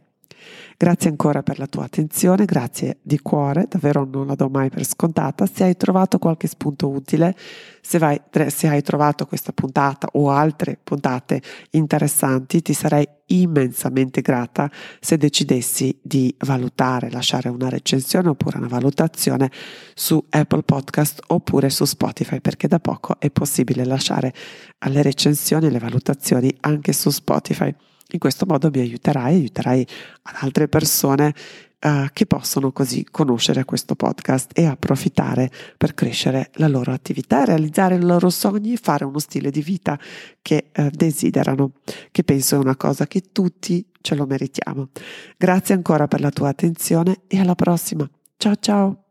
Grazie 0.77 1.11
ancora 1.11 1.43
per 1.43 1.59
la 1.59 1.67
tua 1.67 1.85
attenzione, 1.85 2.45
grazie 2.45 2.99
di 3.03 3.19
cuore, 3.21 3.67
davvero 3.69 4.05
non 4.05 4.27
la 4.27 4.35
do 4.35 4.49
mai 4.49 4.71
per 4.71 4.85
scontata. 4.85 5.47
Se 5.47 5.65
hai 5.65 5.77
trovato 5.77 6.19
qualche 6.19 6.47
spunto 6.47 6.89
utile, 6.89 7.37
se, 7.81 7.99
vai, 7.99 8.21
se 8.49 8.69
hai 8.69 8.83
trovato 8.83 9.27
questa 9.27 9.53
puntata 9.53 10.09
o 10.13 10.31
altre 10.31 10.79
puntate 10.83 11.43
interessanti, 11.71 12.63
ti 12.63 12.73
sarei 12.73 13.07
immensamente 13.27 14.21
grata 14.21 14.71
se 15.01 15.17
decidessi 15.17 15.99
di 16.03 16.35
valutare, 16.39 17.11
lasciare 17.11 17.49
una 17.49 17.69
recensione 17.69 18.29
oppure 18.29 18.59
una 18.59 18.69
valutazione 18.69 19.51
su 19.95 20.25
Apple 20.31 20.63
Podcast 20.63 21.21
oppure 21.29 21.71
su 21.71 21.85
Spotify, 21.85 22.41
perché 22.41 22.69
da 22.69 22.81
poco 22.81 23.19
è 23.19 23.31
possibile 23.31 23.85
lasciare 23.85 24.33
le 24.79 25.03
recensioni 25.03 25.67
e 25.67 25.71
le 25.71 25.79
valutazioni 25.79 26.55
anche 26.61 26.93
su 26.93 27.11
Spotify. 27.11 27.75
In 28.13 28.19
questo 28.19 28.47
modo 28.47 28.71
mi 28.73 28.81
aiuterai, 28.81 29.35
aiuterai 29.35 29.87
ad 30.23 30.35
altre 30.41 30.69
persone 30.69 31.35
uh, 31.81 32.07
che 32.13 32.27
possono 32.27 32.73
così 32.73 33.07
conoscere 33.11 33.65
questo 33.65 33.95
podcast 33.95 34.51
e 34.59 34.67
approfittare 34.67 35.51
per 35.77 35.95
crescere 35.95 36.51
la 36.55 36.69
loro 36.69 36.93
attività, 36.93 37.45
realizzare 37.45 37.97
i 37.97 38.01
loro 38.01 38.31
sogni 38.31 38.77
fare 38.77 39.05
uno 39.05 39.19
stile 39.19 39.51
di 39.51 39.63
vita 39.63 39.99
che 40.43 40.71
uh, 40.77 40.89
desiderano, 40.91 41.73
che 42.11 42.25
penso 42.25 42.57
è 42.57 42.59
una 42.59 42.77
cosa 42.77 43.07
che 43.07 43.25
tutti 43.33 43.85
ce 44.01 44.15
lo 44.15 44.27
meritiamo. 44.27 44.89
Grazie 45.37 45.75
ancora 45.75 46.09
per 46.09 46.21
la 46.21 46.31
tua 46.31 46.49
attenzione 46.49 47.23
e 47.27 47.39
alla 47.39 47.55
prossima. 47.55 48.09
Ciao 48.37 48.57
ciao! 48.57 49.10